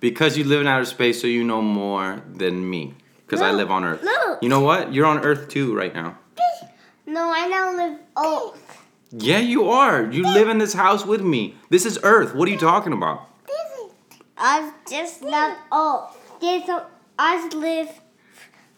because 0.00 0.36
you 0.36 0.42
live 0.42 0.60
in 0.60 0.66
outer 0.66 0.84
space, 0.84 1.20
so 1.20 1.28
you 1.28 1.44
know 1.44 1.62
more 1.62 2.20
than 2.34 2.68
me. 2.68 2.94
Because 3.24 3.40
I 3.40 3.52
No, 3.52 3.58
live 3.58 3.70
on 3.70 3.84
Earth. 3.84 4.02
no. 4.02 4.38
You 4.42 4.48
know 4.48 4.58
what? 4.58 4.92
You're 4.92 5.06
on 5.06 5.20
Earth 5.20 5.48
too 5.48 5.72
right 5.76 5.94
now. 5.94 6.18
no, 7.06 7.28
I 7.30 7.48
don't 7.48 7.76
live. 7.76 7.98
Oh, 8.16 8.56
Yeah, 9.12 9.38
you 9.38 9.68
are. 9.68 10.10
You 10.10 10.24
live 10.24 10.48
in 10.48 10.58
this 10.58 10.72
house 10.74 11.06
with 11.06 11.20
me. 11.22 11.54
This 11.70 11.86
is 11.86 12.00
Earth. 12.02 12.34
What 12.34 12.48
are 12.48 12.50
you 12.50 12.58
talking 12.58 12.92
about? 12.92 13.28
I 14.36 14.72
just 14.90 15.22
not. 15.22 15.56
Oh, 15.70 16.10
there's 16.40 16.68
a. 16.68 16.86
I 17.16 17.46
live. 17.54 17.90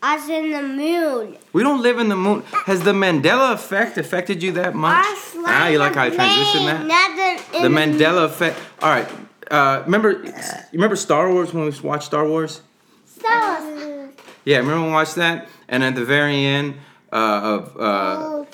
I 0.07 0.17
in 0.31 0.51
the 0.51 0.63
moon. 0.63 1.39
We 1.55 1.63
don't 1.63 1.81
live 1.81 1.99
in 1.99 2.11
the 2.11 2.17
moon. 2.17 2.43
Has 2.67 2.83
the 2.83 2.93
Mandela 2.93 3.55
effect 3.55 3.97
affected 3.97 4.43
you 4.43 4.53
that 4.53 4.75
much? 4.75 4.95
I 4.95 5.45
Ah, 5.47 5.69
you 5.69 5.79
like 5.79 5.95
how 5.95 6.05
I 6.05 6.11
transition 6.11 6.67
that? 6.67 7.43
The 7.53 7.69
Mandela 7.69 8.27
effect. 8.27 8.59
All 8.83 8.91
right. 8.91 9.09
Uh, 9.51 9.83
remember, 9.87 10.11
you 10.13 10.33
remember 10.75 10.97
Star 10.97 11.33
Wars 11.33 11.55
when 11.55 11.65
we 11.65 11.81
watched 11.81 12.05
Star 12.05 12.29
Wars? 12.29 12.61
So, 13.07 13.29
Yeah, 14.45 14.59
remember 14.59 14.81
when 14.81 14.89
we 14.89 14.93
watched 14.93 15.15
that? 15.15 15.49
And 15.69 15.83
at 15.83 15.95
the 15.95 16.05
very 16.05 16.45
end 16.45 16.75
uh, 17.11 17.17
of 17.55 17.77
uh, 17.81 18.45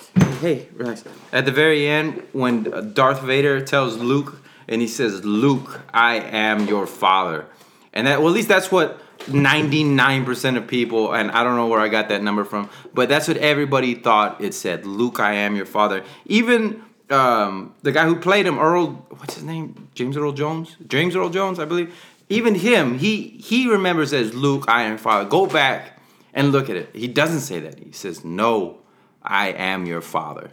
hey, 0.40 0.68
relax. 0.74 1.02
At 1.32 1.46
the 1.46 1.52
very 1.52 1.88
end, 1.88 2.22
when 2.32 2.92
Darth 2.94 3.22
Vader 3.22 3.60
tells 3.60 3.96
Luke, 3.96 4.40
and 4.68 4.80
he 4.80 4.86
says, 4.86 5.24
"Luke, 5.24 5.80
I 5.92 6.16
am 6.16 6.68
your 6.68 6.86
father," 6.86 7.46
and 7.92 8.07
that 8.07 8.20
well, 8.20 8.29
at 8.29 8.35
least 8.35 8.48
that's 8.48 8.70
what 8.70 9.00
ninety-nine 9.29 10.24
percent 10.24 10.57
of 10.57 10.66
people, 10.66 11.12
and 11.12 11.31
I 11.31 11.44
don't 11.44 11.57
know 11.57 11.66
where 11.66 11.81
I 11.81 11.88
got 11.88 12.09
that 12.09 12.22
number 12.22 12.44
from, 12.44 12.70
but 12.94 13.09
that's 13.09 13.29
what 13.29 13.37
everybody 13.37 13.94
thought 13.94 14.40
it 14.40 14.55
said. 14.55 14.87
Luke, 14.87 15.20
I 15.20 15.35
am 15.35 15.57
your 15.57 15.66
father. 15.66 16.05
Even 16.26 16.83
um, 17.11 17.74
the 17.83 17.92
guy 17.92 18.07
who 18.07 18.16
played 18.16 18.46
him, 18.46 18.59
Earl, 18.59 18.92
what's 19.18 19.35
his 19.35 19.44
name? 19.44 19.88
James 19.94 20.16
Earl 20.16 20.33
Jones. 20.33 20.76
James 20.87 21.16
Earl 21.16 21.31
Jones, 21.31 21.59
I 21.59 21.64
believe. 21.64 21.94
Even 22.29 22.55
him, 22.55 22.98
he 22.98 23.29
he 23.42 23.68
remembers 23.68 24.12
as 24.12 24.35
Luke, 24.35 24.64
I 24.68 24.83
am 24.83 24.90
your 24.90 24.98
father. 24.98 25.29
Go 25.29 25.46
back 25.46 26.00
and 26.33 26.53
look 26.53 26.70
at 26.70 26.76
it. 26.76 26.90
He 26.94 27.09
doesn't 27.09 27.40
say 27.40 27.59
that. 27.61 27.79
He 27.79 27.92
says, 27.92 28.24
"No, 28.24 28.79
I 29.22 29.48
am 29.48 29.85
your 29.85 30.00
father," 30.00 30.50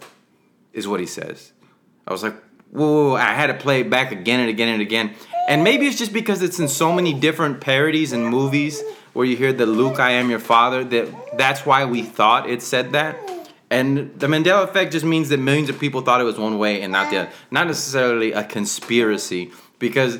is 0.74 0.88
what 0.88 1.00
he 1.00 1.06
says. 1.06 1.54
I 2.08 2.12
was 2.12 2.24
like, 2.24 2.36
whoa, 2.72 2.86
whoa, 2.86 3.10
whoa. 3.10 3.16
I 3.16 3.34
had 3.34 3.48
to 3.48 3.54
play 3.54 3.82
it 3.82 3.90
back 3.90 4.12
again 4.12 4.40
and 4.40 4.50
again 4.50 4.70
and 4.70 4.82
again. 4.82 5.14
And 5.48 5.64
maybe 5.64 5.88
it's 5.88 5.98
just 5.98 6.12
because 6.12 6.42
it's 6.42 6.60
in 6.60 6.68
so 6.68 6.92
many 6.92 7.14
different 7.14 7.62
parodies 7.62 8.12
and 8.12 8.28
movies 8.28 8.84
where 9.14 9.26
you 9.26 9.38
hear 9.38 9.54
the 9.54 9.66
Luke, 9.66 9.98
I 9.98 10.12
am 10.12 10.30
your 10.30 10.40
father, 10.40 10.84
that 10.84 11.38
that's 11.38 11.66
why 11.66 11.86
we 11.86 12.04
thought 12.04 12.50
it 12.50 12.62
said 12.62 12.92
that. 12.92 13.18
And 13.70 14.18
the 14.20 14.28
Mandela 14.28 14.64
effect 14.64 14.92
just 14.92 15.06
means 15.06 15.30
that 15.30 15.38
millions 15.38 15.70
of 15.70 15.80
people 15.80 16.02
thought 16.02 16.22
it 16.22 16.26
was 16.26 16.38
one 16.38 16.58
way 16.58 16.82
and 16.82 16.92
not 16.92 17.10
the 17.10 17.18
other. 17.18 17.32
Not 17.50 17.68
necessarily 17.68 18.34
a 18.34 18.44
conspiracy, 18.44 19.52
because 19.80 20.20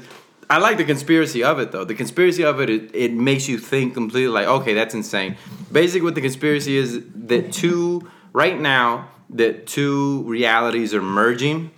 I 0.50 0.60
like 0.60 0.78
the 0.78 0.86
conspiracy 0.86 1.44
of 1.44 1.60
it 1.60 1.72
though. 1.72 1.84
The 1.84 1.96
conspiracy 1.96 2.44
of 2.44 2.62
it, 2.62 2.70
it, 2.70 2.96
it 2.96 3.14
makes 3.14 3.50
you 3.50 3.58
think 3.58 3.94
completely 3.94 4.30
like, 4.30 4.48
okay, 4.48 4.74
that's 4.74 4.94
insane. 4.94 5.36
Basically, 5.72 6.02
what 6.02 6.16
the 6.16 6.22
conspiracy 6.22 6.78
is 6.78 7.04
that 7.14 7.52
two, 7.52 8.10
right 8.32 8.60
now, 8.60 9.10
that 9.32 9.68
two 9.68 10.24
realities 10.24 10.94
are 10.94 11.02
merging 11.02 11.72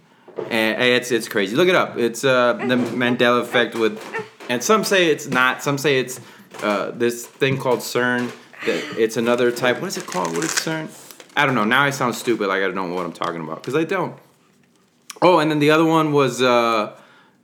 and 0.49 0.81
it's 0.81 1.11
it's 1.11 1.27
crazy. 1.27 1.55
Look 1.55 1.67
it 1.67 1.75
up. 1.75 1.97
It's 1.97 2.23
uh, 2.23 2.53
the 2.53 2.75
Mandela 2.75 3.41
effect 3.41 3.75
with, 3.75 4.01
and 4.49 4.63
some 4.63 4.83
say 4.83 5.07
it's 5.07 5.27
not. 5.27 5.63
Some 5.63 5.77
say 5.77 5.99
it's 5.99 6.19
uh, 6.61 6.91
this 6.91 7.25
thing 7.25 7.57
called 7.57 7.79
CERN. 7.79 8.31
That 8.65 8.97
it's 8.97 9.17
another 9.17 9.51
type. 9.51 9.79
What 9.81 9.87
is 9.87 9.97
it 9.97 10.05
called? 10.05 10.35
What 10.35 10.43
is 10.43 10.51
CERN? 10.51 10.89
I 11.35 11.45
don't 11.45 11.55
know. 11.55 11.63
Now 11.63 11.83
I 11.83 11.91
sound 11.91 12.15
stupid. 12.15 12.47
Like 12.47 12.61
I 12.61 12.65
don't 12.65 12.75
know 12.75 12.93
what 12.93 13.05
I'm 13.05 13.13
talking 13.13 13.41
about 13.41 13.61
because 13.61 13.75
I 13.75 13.83
don't. 13.83 14.17
Oh, 15.21 15.39
and 15.39 15.51
then 15.51 15.59
the 15.59 15.71
other 15.71 15.85
one 15.85 16.11
was 16.13 16.41
uh, 16.41 16.95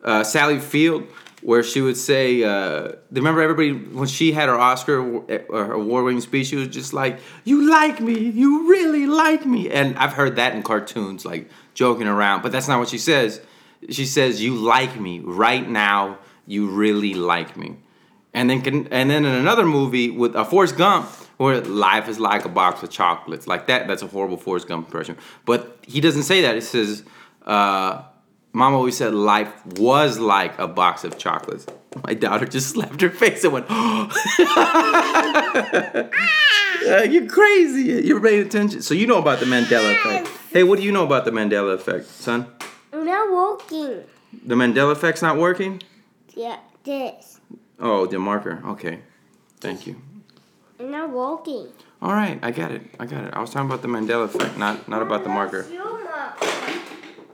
uh, 0.04 0.24
Sally 0.24 0.60
Field, 0.60 1.08
where 1.42 1.62
she 1.62 1.82
would 1.82 1.98
say, 1.98 2.44
uh, 2.44 2.94
remember 3.12 3.42
everybody 3.42 3.74
when 3.74 4.08
she 4.08 4.32
had 4.32 4.50
her 4.50 4.58
Oscar 4.58 5.00
or 5.50 5.66
her 5.66 5.74
award-winning 5.74 6.22
speech, 6.22 6.48
she 6.48 6.56
was 6.56 6.70
just 6.70 6.94
like, 6.94 7.20
"You 7.44 7.70
like 7.70 8.00
me, 8.00 8.18
you 8.18 8.70
really 8.70 9.06
like 9.06 9.46
me," 9.46 9.70
and 9.70 9.98
I've 9.98 10.14
heard 10.14 10.38
that 10.38 10.56
in 10.56 10.64
cartoons, 10.64 11.26
like 11.26 11.50
joking 11.76 12.08
around, 12.08 12.42
but 12.42 12.52
that's 12.52 12.68
not 12.68 12.80
what 12.80 12.90
she 12.90 12.98
says. 12.98 13.40
She 13.92 14.06
says, 14.06 14.42
"You 14.42 14.56
like 14.56 15.00
me 15.00 15.20
right 15.20 15.70
now, 15.70 16.18
you 16.48 16.68
really 16.68 17.14
like 17.14 17.56
me," 17.56 17.78
and 18.34 18.50
then 18.50 18.88
and 18.92 19.12
then 19.12 19.26
in 19.26 19.34
another 19.34 19.66
movie 19.66 20.10
with 20.10 20.36
a 20.36 20.40
uh, 20.40 20.44
Forrest 20.44 20.78
Gump. 20.78 21.08
Where 21.38 21.60
life 21.60 22.08
is 22.08 22.18
like 22.18 22.46
a 22.46 22.50
box 22.50 22.82
of 22.82 22.90
chocolates, 22.90 23.46
like 23.46 23.68
that. 23.68 23.90
That's 23.90 24.02
a 24.02 24.08
horrible 24.08 24.38
Forrest 24.38 24.70
Gump 24.70 24.88
impression. 24.88 25.18
But 25.44 25.80
he 25.86 26.00
doesn't 26.00 26.24
say 26.24 26.44
that. 26.44 26.56
It 26.56 26.64
says, 26.64 27.04
uh, 27.46 28.04
Mom 28.54 28.74
always 28.74 28.96
said 28.96 29.14
life 29.14 29.52
was 29.66 30.18
like 30.18 30.58
a 30.58 30.66
box 30.66 31.04
of 31.04 31.18
chocolates. 31.18 31.66
My 32.08 32.14
daughter 32.14 32.46
just 32.46 32.70
slapped 32.70 33.02
her 33.02 33.10
face 33.10 33.44
and 33.44 33.52
went, 33.52 33.66
oh. 33.70 34.10
Uh, 36.88 37.04
You're 37.04 37.28
crazy. 37.28 38.06
You're 38.08 38.22
paying 38.22 38.46
attention. 38.46 38.82
So 38.82 38.94
you 38.94 39.08
know 39.08 39.18
about 39.18 39.40
the 39.40 39.46
Mandela 39.46 39.94
effect. 39.96 40.28
Hey, 40.52 40.64
what 40.64 40.78
do 40.78 40.84
you 40.86 40.92
know 40.92 41.04
about 41.04 41.26
the 41.26 41.32
Mandela 41.32 41.74
effect, 41.74 42.06
son? 42.06 42.48
I'm 42.94 43.06
not 43.06 43.32
walking. 43.32 44.04
The 44.46 44.56
Mandela 44.56 44.92
effect's 44.92 45.22
not 45.22 45.38
working? 45.38 45.82
Yeah, 46.36 46.60
this. 46.84 47.40
Oh, 47.80 48.06
the 48.06 48.20
marker. 48.20 48.62
Okay. 48.66 49.00
Thank 49.60 49.88
you. 49.88 50.02
I'm 50.80 50.92
not 50.92 51.10
walking. 51.10 51.68
All 52.02 52.12
right, 52.14 52.38
I 52.44 52.52
got 52.52 52.72
it. 52.72 52.82
I 53.00 53.06
got 53.06 53.24
it. 53.24 53.34
I 53.34 53.40
was 53.40 53.50
talking 53.50 53.68
about 53.68 53.82
the 53.82 53.88
Mandela 53.88 54.26
effect, 54.26 54.58
not 54.58 54.88
not 54.88 55.02
about 55.02 55.24
the 55.24 55.30
marker. 55.30 55.66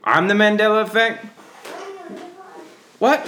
I'm 0.04 0.28
the 0.28 0.34
Mandela 0.34 0.84
effect? 0.84 1.26
What? 3.00 3.20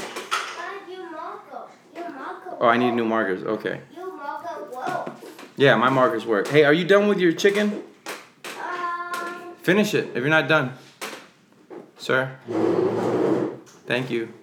Oh, 2.60 2.68
I 2.68 2.78
need 2.78 2.92
new 2.92 3.06
markers. 3.06 3.44
Okay. 3.44 3.82
Yeah, 5.56 5.76
my 5.76 5.90
markers 5.90 6.26
work. 6.26 6.48
Hey, 6.48 6.64
are 6.64 6.74
you 6.74 6.84
done 6.84 7.08
with 7.08 7.20
your 7.20 7.32
chicken? 7.32 7.84
Finish 9.62 9.94
it 9.94 10.10
if 10.10 10.18
you're 10.18 10.30
not 10.30 10.48
done. 10.48 10.74
Sir. 11.98 12.36
Thank 13.86 14.10
you. 14.10 14.34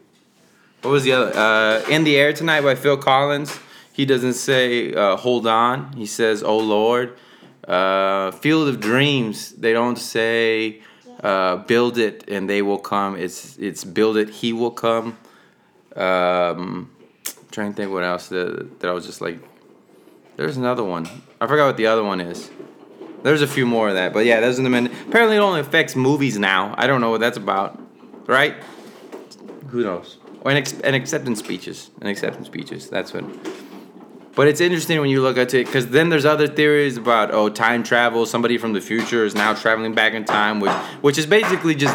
What 0.82 0.92
was 0.92 1.04
the 1.04 1.12
other? 1.12 1.36
Uh, 1.36 1.88
In 1.90 2.04
the 2.04 2.16
Air 2.16 2.32
Tonight 2.32 2.62
by 2.62 2.74
Phil 2.74 2.96
Collins. 2.96 3.58
He 3.92 4.06
doesn't 4.06 4.34
say 4.34 4.94
uh, 4.94 5.16
hold 5.16 5.46
on. 5.46 5.92
He 5.94 6.06
says, 6.06 6.42
oh 6.42 6.58
Lord. 6.58 7.16
Uh, 7.66 8.30
Field 8.30 8.68
of 8.68 8.80
Dreams. 8.80 9.52
They 9.52 9.72
don't 9.72 9.96
say 9.98 10.80
uh, 11.22 11.56
build 11.56 11.98
it 11.98 12.24
and 12.28 12.48
they 12.48 12.62
will 12.62 12.78
come. 12.78 13.16
It's 13.16 13.58
it's 13.58 13.84
build 13.84 14.16
it, 14.16 14.30
he 14.30 14.52
will 14.52 14.70
come. 14.70 15.18
Um, 15.96 16.90
trying 17.50 17.72
to 17.72 17.76
think 17.76 17.92
what 17.92 18.04
else 18.04 18.28
that, 18.28 18.80
that 18.80 18.88
I 18.88 18.92
was 18.92 19.06
just 19.06 19.20
like. 19.20 19.38
There's 20.40 20.56
another 20.56 20.82
one. 20.82 21.06
I 21.38 21.46
forgot 21.46 21.66
what 21.66 21.76
the 21.76 21.88
other 21.88 22.02
one 22.02 22.18
is. 22.18 22.50
There's 23.22 23.42
a 23.42 23.46
few 23.46 23.66
more 23.66 23.90
of 23.90 23.94
that, 23.96 24.14
but 24.14 24.24
yeah, 24.24 24.40
those 24.40 24.58
are 24.58 24.62
the 24.62 24.70
men. 24.70 24.86
Apparently, 25.06 25.36
it 25.36 25.40
only 25.40 25.60
affects 25.60 25.94
movies 25.94 26.38
now. 26.38 26.74
I 26.78 26.86
don't 26.86 27.02
know 27.02 27.10
what 27.10 27.20
that's 27.20 27.36
about, 27.36 27.78
right? 28.26 28.54
Who 29.68 29.82
knows? 29.82 30.16
Or 30.40 30.50
an, 30.50 30.56
ex- 30.56 30.80
an 30.80 30.94
acceptance 30.94 31.40
speeches, 31.40 31.90
an 32.00 32.06
acceptance 32.06 32.46
speeches. 32.46 32.88
That's 32.88 33.12
what. 33.12 33.22
But 34.34 34.48
it's 34.48 34.62
interesting 34.62 34.98
when 34.98 35.10
you 35.10 35.20
look 35.20 35.36
at 35.36 35.52
it 35.52 35.66
because 35.66 35.88
then 35.88 36.08
there's 36.08 36.24
other 36.24 36.46
theories 36.46 36.96
about 36.96 37.34
oh 37.34 37.50
time 37.50 37.82
travel. 37.82 38.24
Somebody 38.24 38.56
from 38.56 38.72
the 38.72 38.80
future 38.80 39.26
is 39.26 39.34
now 39.34 39.52
traveling 39.52 39.94
back 39.94 40.14
in 40.14 40.24
time, 40.24 40.58
which 40.58 40.72
which 41.02 41.18
is 41.18 41.26
basically 41.26 41.74
just 41.74 41.94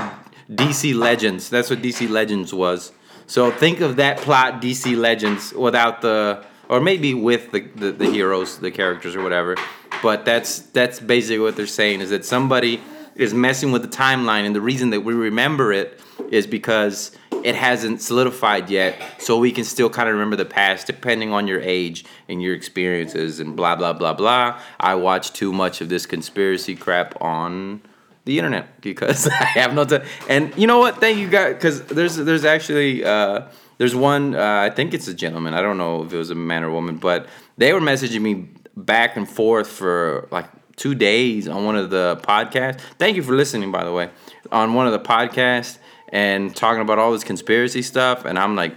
DC 0.51 0.93
Legends. 0.93 1.49
That's 1.49 1.71
what 1.71 1.81
DC 1.81 2.07
Legends 2.07 2.53
was. 2.53 2.91
So 3.25 3.49
think 3.49 3.81
of 3.81 3.95
that 3.95 4.17
plot, 4.17 4.61
DC 4.61 4.95
Legends, 4.95 5.51
without 5.51 6.01
the 6.01 6.45
or 6.69 6.79
maybe 6.79 7.13
with 7.13 7.51
the, 7.51 7.61
the, 7.61 7.91
the 7.91 8.09
heroes, 8.09 8.59
the 8.59 8.71
characters 8.71 9.15
or 9.15 9.23
whatever. 9.23 9.55
But 10.01 10.25
that's 10.25 10.59
that's 10.59 10.99
basically 10.99 11.39
what 11.39 11.55
they're 11.55 11.67
saying 11.67 12.01
is 12.01 12.09
that 12.09 12.25
somebody 12.25 12.81
is 13.15 13.33
messing 13.33 13.71
with 13.71 13.81
the 13.81 13.87
timeline, 13.87 14.45
and 14.45 14.55
the 14.55 14.61
reason 14.61 14.89
that 14.89 15.01
we 15.01 15.13
remember 15.13 15.71
it 15.71 15.99
is 16.29 16.47
because 16.47 17.15
it 17.43 17.55
hasn't 17.55 18.01
solidified 18.01 18.69
yet, 18.69 18.99
so 19.19 19.37
we 19.37 19.51
can 19.51 19.63
still 19.63 19.89
kind 19.89 20.09
of 20.09 20.13
remember 20.13 20.35
the 20.35 20.45
past 20.45 20.87
depending 20.87 21.31
on 21.31 21.47
your 21.47 21.61
age 21.61 22.03
and 22.27 22.41
your 22.41 22.53
experiences 22.53 23.39
and 23.39 23.55
blah 23.55 23.75
blah 23.75 23.93
blah 23.93 24.13
blah. 24.13 24.59
I 24.79 24.95
watch 24.95 25.31
too 25.31 25.53
much 25.53 25.81
of 25.81 25.89
this 25.89 26.05
conspiracy 26.05 26.75
crap 26.75 27.19
on 27.21 27.81
the 28.25 28.37
internet 28.37 28.81
because 28.81 29.27
I 29.39 29.45
have 29.45 29.73
no 29.73 29.85
time. 29.85 30.03
And 30.27 30.53
you 30.57 30.67
know 30.67 30.79
what? 30.79 30.99
Thank 30.99 31.19
you 31.19 31.29
guys 31.29 31.53
because 31.53 31.81
there's 31.83 32.17
there's 32.17 32.45
actually 32.45 33.05
uh, 33.05 33.43
there's 33.77 33.95
one 33.95 34.35
uh, 34.35 34.61
I 34.61 34.69
think 34.69 34.93
it's 34.93 35.07
a 35.07 35.13
gentleman. 35.13 35.53
I 35.53 35.61
don't 35.61 35.77
know 35.77 36.03
if 36.03 36.13
it 36.13 36.17
was 36.17 36.29
a 36.29 36.35
man 36.35 36.63
or 36.63 36.71
woman, 36.71 36.97
but 36.97 37.27
they 37.57 37.73
were 37.73 37.81
messaging 37.81 38.21
me 38.21 38.47
back 38.75 39.15
and 39.17 39.29
forth 39.29 39.67
for 39.67 40.27
like 40.31 40.47
two 40.75 40.95
days 40.95 41.47
on 41.47 41.65
one 41.65 41.75
of 41.75 41.89
the 41.89 42.19
podcasts. 42.23 42.79
Thank 42.97 43.15
you 43.15 43.23
for 43.23 43.35
listening, 43.35 43.71
by 43.71 43.83
the 43.83 43.91
way, 43.91 44.09
on 44.51 44.73
one 44.73 44.87
of 44.87 44.93
the 44.93 44.99
podcasts 44.99 45.77
and 46.09 46.55
talking 46.55 46.81
about 46.81 46.99
all 46.99 47.11
this 47.11 47.23
conspiracy 47.23 47.81
stuff, 47.81 48.25
and 48.25 48.37
I'm 48.37 48.55
like, 48.55 48.75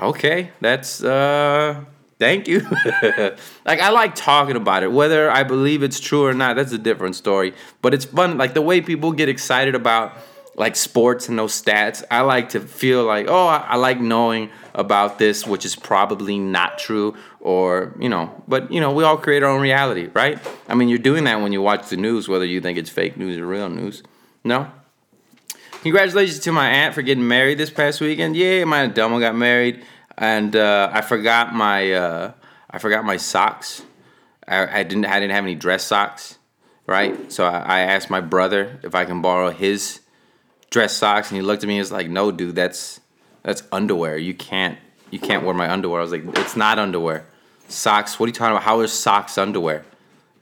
okay, 0.00 0.50
that's 0.60 1.02
uh 1.02 1.84
thank 2.18 2.48
you. 2.48 2.60
like 3.64 3.80
I 3.80 3.90
like 3.90 4.14
talking 4.14 4.56
about 4.56 4.82
it, 4.82 4.92
whether 4.92 5.30
I 5.30 5.42
believe 5.42 5.82
it's 5.82 6.00
true 6.00 6.24
or 6.24 6.34
not. 6.34 6.56
That's 6.56 6.72
a 6.72 6.78
different 6.78 7.16
story. 7.16 7.54
But 7.82 7.94
it's 7.94 8.04
fun, 8.04 8.38
like 8.38 8.54
the 8.54 8.62
way 8.62 8.80
people 8.80 9.12
get 9.12 9.28
excited 9.28 9.74
about 9.74 10.16
like 10.58 10.76
sports 10.76 11.28
and 11.28 11.38
those 11.38 11.60
stats. 11.60 12.04
I 12.10 12.20
like 12.20 12.50
to 12.50 12.60
feel 12.60 13.04
like, 13.04 13.26
oh, 13.28 13.46
I, 13.46 13.58
I 13.58 13.76
like 13.76 14.00
knowing 14.00 14.50
about 14.74 15.18
this, 15.18 15.46
which 15.46 15.64
is 15.64 15.76
probably 15.76 16.38
not 16.38 16.78
true, 16.78 17.16
or 17.40 17.94
you 17.98 18.08
know. 18.08 18.42
But 18.46 18.70
you 18.72 18.80
know, 18.80 18.92
we 18.92 19.04
all 19.04 19.16
create 19.16 19.42
our 19.42 19.50
own 19.50 19.62
reality, 19.62 20.08
right? 20.14 20.38
I 20.68 20.74
mean, 20.74 20.88
you're 20.88 20.98
doing 20.98 21.24
that 21.24 21.40
when 21.40 21.52
you 21.52 21.62
watch 21.62 21.88
the 21.88 21.96
news, 21.96 22.28
whether 22.28 22.44
you 22.44 22.60
think 22.60 22.78
it's 22.78 22.90
fake 22.90 23.16
news 23.16 23.38
or 23.38 23.46
real 23.46 23.68
news. 23.68 24.02
No, 24.44 24.70
Congratulations 25.82 26.40
to 26.40 26.50
my 26.50 26.68
aunt 26.68 26.92
for 26.92 27.02
getting 27.02 27.28
married 27.28 27.56
this 27.56 27.70
past 27.70 28.00
weekend. 28.00 28.34
Yeah, 28.34 28.64
my 28.64 28.88
Delma 28.88 29.20
got 29.20 29.36
married, 29.36 29.84
and 30.16 30.56
uh, 30.56 30.90
I 30.92 31.02
forgot 31.02 31.54
my 31.54 31.92
uh, 31.92 32.32
I 32.68 32.78
forgot 32.78 33.04
my 33.04 33.16
socks. 33.16 33.82
I, 34.46 34.80
I, 34.80 34.82
didn't 34.82 35.04
I 35.04 35.20
didn't 35.20 35.34
have 35.34 35.44
any 35.44 35.54
dress 35.54 35.84
socks, 35.84 36.38
right? 36.86 37.30
So 37.30 37.44
I, 37.44 37.58
I, 37.60 37.80
asked 37.80 38.10
my 38.10 38.20
brother 38.20 38.80
if 38.82 38.96
I 38.96 39.04
can 39.04 39.22
borrow 39.22 39.50
his 39.50 40.00
dress 40.70 40.96
socks, 40.96 41.30
and 41.30 41.36
he 41.36 41.42
looked 41.42 41.62
at 41.62 41.68
me 41.68 41.74
and 41.74 41.80
was 41.80 41.92
like, 41.92 42.08
"No, 42.08 42.30
dude, 42.30 42.54
that's 42.54 43.00
that's 43.42 43.62
underwear. 43.72 44.16
You 44.16 44.34
can't 44.34 44.78
you 45.10 45.18
can't 45.18 45.44
wear 45.44 45.54
my 45.54 45.70
underwear." 45.70 46.00
I 46.00 46.02
was 46.02 46.12
like, 46.12 46.24
"It's 46.38 46.56
not 46.56 46.78
underwear. 46.78 47.24
Socks. 47.68 48.18
What 48.18 48.26
are 48.26 48.28
you 48.28 48.34
talking 48.34 48.52
about? 48.52 48.62
How 48.62 48.80
are 48.80 48.86
socks 48.86 49.38
underwear?" 49.38 49.84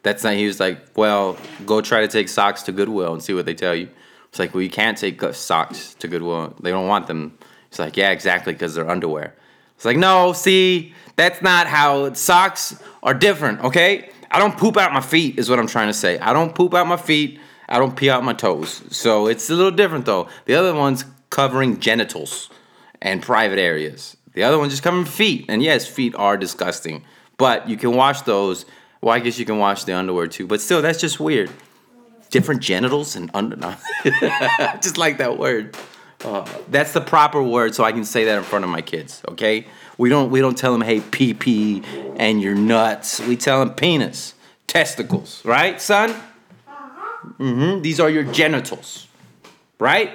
That's 0.03 0.23
not. 0.23 0.35
He 0.35 0.47
was 0.47 0.61
like, 0.61 0.79
"Well, 0.97 1.37
go 1.65 1.81
try 1.81 2.01
to 2.01 2.09
take 2.09 2.29
socks 2.29 2.63
to 2.65 2.73
Goodwill 2.73 3.13
and 3.13 3.23
see 3.23 3.35
what 3.35 3.47
they 3.47 3.55
tell 3.55 3.75
you." 3.75 3.89
It's 4.37 4.39
like, 4.39 4.53
well, 4.53 4.63
you 4.63 4.69
can't 4.69 4.99
take 4.99 5.23
uh, 5.23 5.33
socks 5.33 5.95
to 5.95 6.09
Goodwill. 6.09 6.55
They 6.61 6.71
don't 6.71 6.87
want 6.87 7.07
them. 7.07 7.39
It's 7.69 7.79
like, 7.79 7.97
yeah, 7.97 8.11
exactly, 8.11 8.53
because 8.53 8.75
they're 8.75 8.87
underwear. 8.87 9.35
It's 9.77 9.87
like, 9.87 9.97
no, 9.97 10.35
see, 10.35 10.93
that's 11.17 11.41
not 11.41 11.67
how 11.67 12.13
socks 12.13 12.79
are 13.03 13.15
different, 13.15 13.61
okay? 13.61 14.11
I 14.31 14.39
don't 14.39 14.55
poop 14.59 14.77
out 14.77 14.93
my 14.93 15.01
feet, 15.01 15.39
is 15.39 15.49
what 15.49 15.59
I'm 15.59 15.67
trying 15.67 15.87
to 15.87 15.95
say. 15.95 16.19
I 16.19 16.35
don't 16.35 16.55
poop 16.55 16.75
out 16.75 16.87
my 16.87 16.99
feet. 16.99 17.41
I 17.69 17.79
don't 17.79 17.97
pee 17.97 18.11
out 18.11 18.25
my 18.25 18.33
toes. 18.33 18.83
So 18.91 19.27
it's 19.27 19.51
a 19.51 19.55
little 19.55 19.71
different, 19.71 20.07
though. 20.07 20.29
The 20.45 20.55
other 20.55 20.75
one's 20.75 21.05
covering 21.31 21.81
genitals 21.81 22.49
and 23.03 23.23
private 23.23 23.59
areas. 23.59 24.17
The 24.35 24.43
other 24.43 24.59
one's 24.59 24.73
just 24.73 24.83
covering 24.83 25.05
feet. 25.05 25.47
And 25.49 25.63
yes, 25.63 25.87
feet 25.87 26.15
are 26.17 26.37
disgusting. 26.37 27.05
But 27.39 27.69
you 27.69 27.77
can 27.77 27.93
wash 27.93 28.23
those. 28.23 28.67
Well, 29.01 29.15
I 29.15 29.21
guess 29.21 29.39
you 29.39 29.45
can 29.45 29.59
wash 29.59 29.85
the 29.85 29.95
underwear 29.95 30.27
too. 30.27 30.47
But 30.47 30.61
still, 30.61 30.83
that's 30.83 31.01
just 31.01 31.21
weird 31.21 31.51
different 32.31 32.61
genitals 32.61 33.17
and 33.17 33.31
under. 33.35 33.57
No. 33.57 33.75
just 34.81 34.99
like 34.99 35.19
that 35.19 35.39
word. 35.39 35.77
Uh, 36.25 36.47
that's 36.69 36.93
the 36.93 37.01
proper 37.01 37.43
word, 37.43 37.75
so 37.75 37.85
I 37.85 37.93
can 37.93 38.05
say 38.05 38.25
that 38.25 38.39
in 38.39 38.45
front 38.45 38.65
of 38.65 38.71
my 38.71 38.81
kids. 38.81 39.23
Okay, 39.29 39.67
we 39.99 40.09
don't 40.09 40.31
we 40.31 40.41
don't 40.41 40.57
tell 40.57 40.73
them 40.73 40.81
hey 40.81 41.01
pee 41.01 41.35
pee 41.35 41.83
and 42.17 42.41
your 42.41 42.55
nuts. 42.55 43.21
We 43.21 43.37
tell 43.37 43.61
them 43.61 43.75
penis, 43.75 44.35
testicles, 44.67 45.45
right, 45.45 45.81
son? 45.81 46.15
Mm-hmm. 47.39 47.83
These 47.83 48.01
are 48.01 48.11
your 48.11 48.25
genitals, 48.25 49.07
right? 49.79 50.11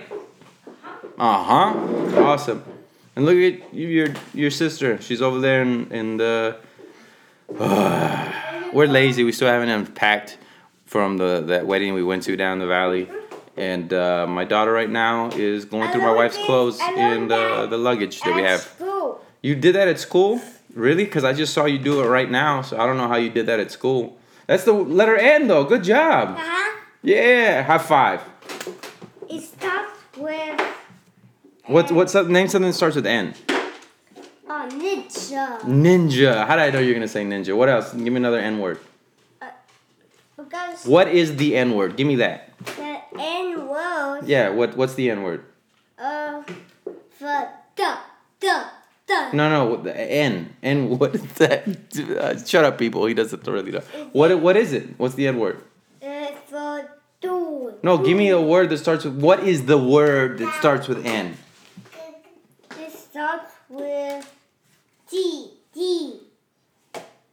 Uh 1.18 1.44
huh. 1.44 2.22
Awesome. 2.24 2.64
And 3.16 3.26
look 3.26 3.36
at 3.36 3.74
your 3.74 4.10
your 4.34 4.52
sister. 4.52 5.02
She's 5.02 5.22
over 5.22 5.40
there 5.40 5.62
in 5.62 5.92
in 5.92 6.18
the. 6.18 6.58
Uh, 7.60 8.32
we're 8.74 8.88
lazy. 8.88 9.24
We 9.24 9.32
still 9.32 9.50
haven't 9.50 9.70
unpacked 9.70 10.38
from 10.86 11.18
the 11.18 11.42
that 11.48 11.66
wedding 11.68 11.94
we 11.94 12.04
went 12.04 12.24
to 12.24 12.36
down 12.36 12.60
the 12.60 12.68
valley. 12.68 13.10
And 13.58 13.94
uh, 13.94 14.26
my 14.28 14.46
daughter 14.46 14.72
right 14.72 14.90
now 14.90 15.30
is 15.32 15.66
going 15.66 15.92
through 15.92 16.02
my 16.02 16.14
wife's 16.14 16.38
clothes 16.38 16.80
in 16.80 17.28
the, 17.28 17.68
the 17.70 17.78
luggage 17.78 18.22
that 18.22 18.34
we 18.34 18.42
have. 18.44 18.62
School. 18.62 19.24
You 19.42 19.56
did 19.56 19.76
that 19.76 19.88
at 19.88 20.00
school? 20.00 20.42
Really? 20.74 21.04
Because 21.04 21.24
I 21.24 21.34
just 21.34 21.54
saw 21.54 21.66
you 21.66 21.78
do 21.78 22.02
it 22.02 22.08
right 22.08 22.32
now, 22.32 22.62
so 22.62 22.80
I 22.80 22.86
don't 22.86 22.98
know 22.98 23.08
how 23.08 23.18
you 23.18 23.30
did 23.30 23.48
that 23.48 23.60
at 23.60 23.72
school. 23.72 24.18
That's 24.48 24.64
the 24.64 24.74
letter 24.74 25.18
N, 25.18 25.48
though. 25.48 25.64
Good 25.66 25.84
job. 25.84 26.30
Uh-huh. 26.38 26.71
Yeah, 27.04 27.64
high 27.64 27.78
five. 27.80 28.22
It 29.30 29.42
starts 29.42 29.92
with 30.18 30.62
What 31.66 31.92
what's 31.92 32.14
up? 32.16 32.28
Name 32.28 32.48
something 32.48 32.70
that 32.70 32.76
starts 32.76 32.96
with 32.96 33.06
N. 33.08 33.34
Oh, 34.48 34.70
ninja. 34.72 35.60
Ninja. 35.62 36.46
How 36.46 36.56
did 36.58 36.64
I 36.66 36.70
know 36.72 36.80
you're 36.80 36.94
gonna 36.94 37.08
say 37.08 37.24
ninja? 37.24 37.56
What 37.56 37.70
else? 37.70 37.94
Give 37.94 38.02
me 38.14 38.18
another 38.18 38.38
N 38.40 38.60
word. 38.60 38.80
Because 40.38 40.86
What 40.86 41.08
is 41.08 41.38
the 41.38 41.56
N 41.58 41.74
word? 41.76 41.96
Give 41.98 42.06
me 42.06 42.18
that. 42.18 42.54
the 42.66 43.00
N 43.18 43.68
word 43.68 44.28
Yeah. 44.28 44.50
What 44.50 44.78
what's 44.78 44.94
the 44.96 45.10
N 45.10 45.24
word? 45.24 45.46
the 45.98 46.44
the 47.76 47.98
the 48.40 48.66
the. 49.08 49.32
No, 49.34 49.50
no. 49.50 49.78
The 49.82 49.96
N. 50.00 50.54
N. 50.62 50.90
What 51.00 51.16
is 51.16 51.24
that? 51.34 51.66
Uh, 51.98 52.38
shut 52.46 52.64
up, 52.66 52.78
people. 52.78 53.06
He 53.06 53.14
doesn't 53.14 53.46
really 53.48 53.72
know. 53.72 53.82
What 54.14 54.40
what 54.40 54.56
is 54.58 54.74
it? 54.74 55.00
What's 55.00 55.16
the 55.16 55.28
N 55.28 55.40
word? 55.40 55.64
It's 57.84 57.88
the 57.88 57.98
dude. 57.98 58.00
No, 58.00 58.06
give 58.06 58.18
me 58.18 58.30
a 58.30 58.42
word 58.42 58.70
that 58.70 58.78
starts 58.78 59.06
with. 59.06 59.16
What 59.16 59.44
is 59.44 59.66
the 59.66 59.78
word 59.78 60.38
that 60.38 60.54
starts 60.60 60.88
with 60.88 61.06
N? 61.06 61.38
It 62.80 62.92
starts 62.92 63.54
with 63.70 64.34
D 65.10 65.52
D. 65.74 66.20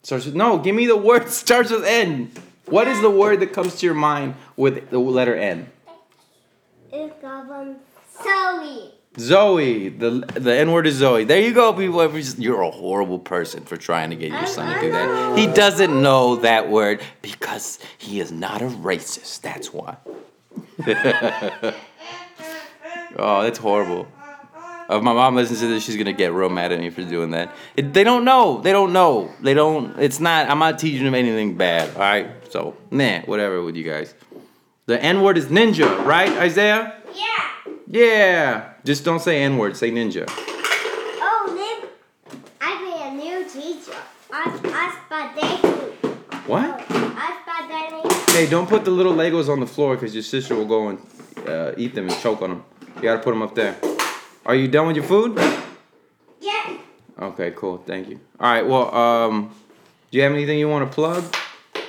Starts 0.02 0.24
with 0.26 0.34
no. 0.34 0.58
Give 0.58 0.74
me 0.74 0.86
the 0.86 0.96
word 0.96 1.24
that 1.24 1.32
starts 1.32 1.70
with 1.70 1.84
N. 1.84 2.30
What 2.66 2.88
is 2.88 3.00
the 3.00 3.10
word 3.10 3.40
that 3.40 3.52
comes 3.52 3.76
to 3.76 3.86
your 3.86 3.94
mind 3.94 4.34
with 4.56 4.90
the 4.90 4.98
letter 4.98 5.34
N? 5.34 5.70
It's 6.92 7.14
called 7.20 7.76
Zoe. 8.22 8.92
Zoe. 9.18 9.88
The 9.88 10.10
the 10.34 10.54
N 10.54 10.70
word 10.72 10.86
is 10.86 10.96
Zoe. 10.96 11.24
There 11.24 11.40
you 11.40 11.52
go, 11.52 11.72
people. 11.72 12.18
You're 12.38 12.62
a 12.62 12.70
horrible 12.70 13.18
person 13.18 13.64
for 13.64 13.76
trying 13.76 14.10
to 14.10 14.16
get 14.16 14.32
your 14.32 14.46
son 14.46 14.74
to 14.74 14.80
do 14.80 14.92
that. 14.92 15.38
He 15.38 15.46
doesn't 15.46 16.00
know 16.02 16.36
that 16.36 16.70
word 16.70 17.02
because 17.20 17.78
he 17.98 18.20
is 18.20 18.32
not 18.32 18.62
a 18.62 18.66
racist. 18.66 19.40
That's 19.42 19.72
why. 19.72 19.96
oh, 23.16 23.42
that's 23.42 23.58
horrible. 23.58 24.08
If 24.90 25.02
my 25.02 25.12
mom 25.12 25.36
listens 25.36 25.60
to 25.60 25.66
this, 25.66 25.84
she's 25.84 25.96
gonna 25.96 26.14
get 26.14 26.32
real 26.32 26.48
mad 26.48 26.72
at 26.72 26.80
me 26.80 26.88
for 26.88 27.02
doing 27.02 27.32
that. 27.32 27.54
It, 27.76 27.92
they 27.92 28.04
don't 28.04 28.24
know. 28.24 28.60
They 28.62 28.72
don't 28.72 28.94
know. 28.94 29.30
They 29.42 29.52
don't. 29.52 29.98
It's 29.98 30.18
not. 30.18 30.48
I'm 30.48 30.58
not 30.58 30.78
teaching 30.78 31.04
them 31.04 31.14
anything 31.14 31.58
bad. 31.58 31.94
All 31.94 32.00
right. 32.00 32.30
So 32.50 32.74
nah, 32.90 33.20
whatever 33.22 33.62
with 33.62 33.76
you 33.76 33.84
guys. 33.84 34.14
The 34.86 35.02
N 35.02 35.20
word 35.20 35.36
is 35.36 35.46
ninja, 35.46 36.04
right, 36.06 36.30
Isaiah? 36.38 37.02
Yeah. 37.14 37.74
Yeah. 37.86 38.72
Just 38.84 39.04
don't 39.04 39.20
say 39.20 39.42
N 39.42 39.58
word. 39.58 39.76
Say 39.76 39.90
ninja. 39.90 40.24
Oh, 40.26 41.52
Nick, 41.54 41.90
I've 42.58 42.80
been 42.80 43.20
a 43.20 43.22
new 43.22 43.46
teacher. 43.50 43.98
I 44.32 44.58
I 44.64 44.88
What? 46.46 46.86
Oh, 46.90 47.14
I 47.18 47.37
Hey, 48.38 48.48
don't 48.48 48.68
put 48.68 48.84
the 48.84 48.92
little 48.92 49.14
Legos 49.14 49.48
on 49.48 49.58
the 49.58 49.66
floor 49.66 49.96
because 49.96 50.14
your 50.14 50.22
sister 50.22 50.54
will 50.54 50.64
go 50.64 50.90
and 50.90 50.98
uh, 51.44 51.72
eat 51.76 51.96
them 51.96 52.08
and 52.08 52.16
choke 52.20 52.40
on 52.40 52.50
them. 52.50 52.64
You 52.94 53.02
gotta 53.02 53.18
put 53.18 53.32
them 53.32 53.42
up 53.42 53.52
there. 53.56 53.76
Are 54.46 54.54
you 54.54 54.68
done 54.68 54.86
with 54.86 54.94
your 54.94 55.04
food? 55.06 55.36
Yeah. 56.40 56.78
Okay, 57.20 57.50
cool. 57.56 57.78
Thank 57.78 58.08
you. 58.08 58.20
All 58.38 58.52
right. 58.52 58.64
Well, 58.64 58.94
um, 58.94 59.52
do 60.12 60.18
you 60.18 60.22
have 60.22 60.30
anything 60.30 60.56
you 60.56 60.68
want 60.68 60.88
to 60.88 60.94
plug? 60.94 61.24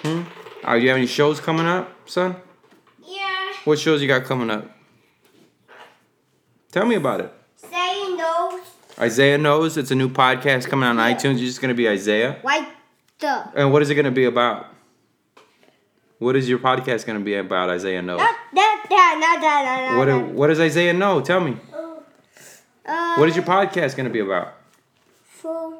Hmm. 0.02 0.24
Uh, 0.64 0.74
do 0.74 0.82
you 0.82 0.90
have 0.90 0.98
any 0.98 1.06
shows 1.06 1.40
coming 1.40 1.68
up, 1.68 2.10
son? 2.10 2.36
Yeah. 3.06 3.54
What 3.66 3.78
shows 3.78 4.02
you 4.02 4.08
got 4.08 4.24
coming 4.24 4.50
up? 4.50 4.76
Tell 6.72 6.88
me 6.88 6.96
about 6.96 7.22
it. 7.22 7.34
Isaiah 7.64 8.16
knows. 8.18 8.62
Isaiah 8.98 9.38
knows 9.38 9.78
it's 9.78 9.92
a 9.92 9.96
new 9.96 10.10
podcast 10.10 10.66
coming 10.66 10.90
out 10.90 10.98
on 10.98 11.14
iTunes. 11.14 11.38
You're 11.38 11.46
just 11.46 11.62
gonna 11.62 11.76
be 11.76 11.88
Isaiah. 11.88 12.40
Like 12.44 12.68
the. 13.20 13.52
And 13.54 13.72
what 13.72 13.84
is 13.84 13.92
it 13.92 13.94
gonna 13.94 14.10
be 14.10 14.26
about? 14.26 14.79
What 16.20 16.36
is 16.36 16.50
your 16.50 16.60
podcast 16.60 17.06
gonna 17.06 17.20
be 17.22 17.36
about? 17.36 17.70
Isaiah 17.70 18.02
No? 18.02 18.18
Not 18.18 18.36
that, 18.54 18.86
that, 18.90 19.18
not 19.20 19.42
that, 19.42 19.96
not 19.98 20.06
that. 20.06 20.18
What 20.26 20.34
What 20.36 20.48
does 20.48 20.60
Isaiah 20.60 20.94
know? 20.94 21.22
Tell 21.22 21.40
me. 21.40 21.58
Uh, 22.86 23.16
What 23.18 23.30
is 23.30 23.36
your 23.36 23.46
podcast 23.46 23.96
gonna 23.96 24.10
be 24.10 24.20
about? 24.20 24.54
Food. 25.24 25.78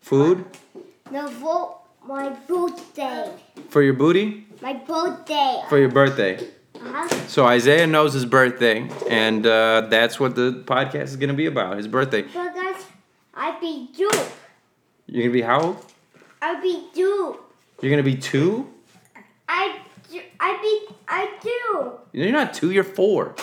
Food 0.00 0.44
the 1.10 1.26
vote, 1.28 1.80
my 2.06 2.28
birthday. 2.48 3.30
for 3.68 3.82
your 3.82 3.94
booty 3.94 4.46
My 4.62 4.74
birthday. 4.74 5.62
for 5.68 5.78
your 5.78 5.90
birthday. 5.90 6.38
Uh-huh. 6.74 7.08
So 7.28 7.46
Isaiah 7.46 7.86
knows 7.86 8.12
his 8.14 8.26
birthday, 8.26 8.88
and 9.08 9.46
uh, 9.46 9.82
that's 9.90 10.18
what 10.20 10.34
the 10.34 10.62
podcast 10.66 11.04
is 11.04 11.16
gonna 11.16 11.34
be 11.34 11.46
about. 11.46 11.76
His 11.76 11.88
birthday. 11.88 12.22
Because 12.22 12.84
I 13.34 13.58
be 13.60 13.88
Duke. 13.96 14.14
You're 15.06 15.22
gonna 15.24 15.32
be 15.32 15.42
how 15.42 15.60
old? 15.60 15.84
I 16.42 16.60
be 16.60 16.86
Duke. 16.94 17.40
You're 17.80 17.90
gonna 17.90 18.02
be 18.02 18.16
two. 18.16 18.68
I 19.48 19.80
do. 20.10 20.20
I 20.40 20.56
be. 20.88 20.94
I 21.08 21.38
do. 21.42 21.92
You're 22.12 22.32
not 22.32 22.54
two. 22.54 22.70
You're 22.70 22.84
four. 22.84 23.34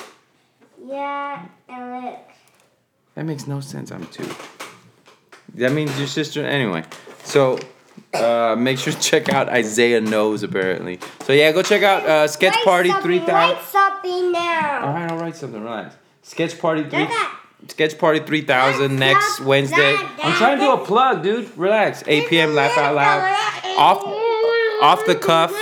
Yeah, 0.84 1.46
and 1.70 2.06
look. 2.06 2.20
That 3.16 3.26
makes 3.26 3.48
no 3.48 3.60
sense. 3.60 3.92
I'm 3.92 4.06
two. 4.08 4.28
That 5.56 5.72
means 5.74 5.98
your 5.98 6.08
sister. 6.08 6.46
Anyway, 6.46 6.84
so 7.24 7.60
uh, 8.14 8.56
make 8.58 8.80
sure 8.80 8.94
to 8.94 9.00
check 9.12 9.30
out 9.30 9.50
Isaiah 9.50 10.02
knows 10.02 10.44
apparently. 10.44 11.00
So 11.24 11.34
yeah, 11.34 11.52
go 11.52 11.62
check 11.62 11.84
out 11.84 12.06
uh, 12.06 12.28
Sketch 12.28 12.56
Write 12.56 12.66
Party 12.66 12.92
three 13.02 13.20
thousand. 13.20 13.58
Write 13.58 13.66
something 13.66 14.32
now. 14.32 14.86
All 14.86 14.94
right, 14.94 15.12
I'll 15.12 15.18
write 15.18 15.36
something. 15.36 15.62
Relax. 15.62 15.96
Sketch 16.24 16.60
Party 16.60 16.84
three. 16.84 17.08
Sketch 17.68 18.00
Party 18.00 18.20
3000 18.20 18.98
next 18.98 19.40
Wednesday. 19.42 19.94
Dada. 19.94 20.10
I'm 20.24 20.34
trying 20.34 20.58
to 20.58 20.66
do 20.66 20.72
a 20.72 20.84
plug, 20.84 21.22
dude. 21.22 21.56
Relax. 21.56 22.04
8 22.08 22.28
p.m. 22.28 22.56
Laugh 22.56 22.76
Out 22.76 22.96
Loud. 22.96 23.78
Off, 23.78 24.04
off 24.82 25.06
the 25.06 25.14
cuff 25.14 25.54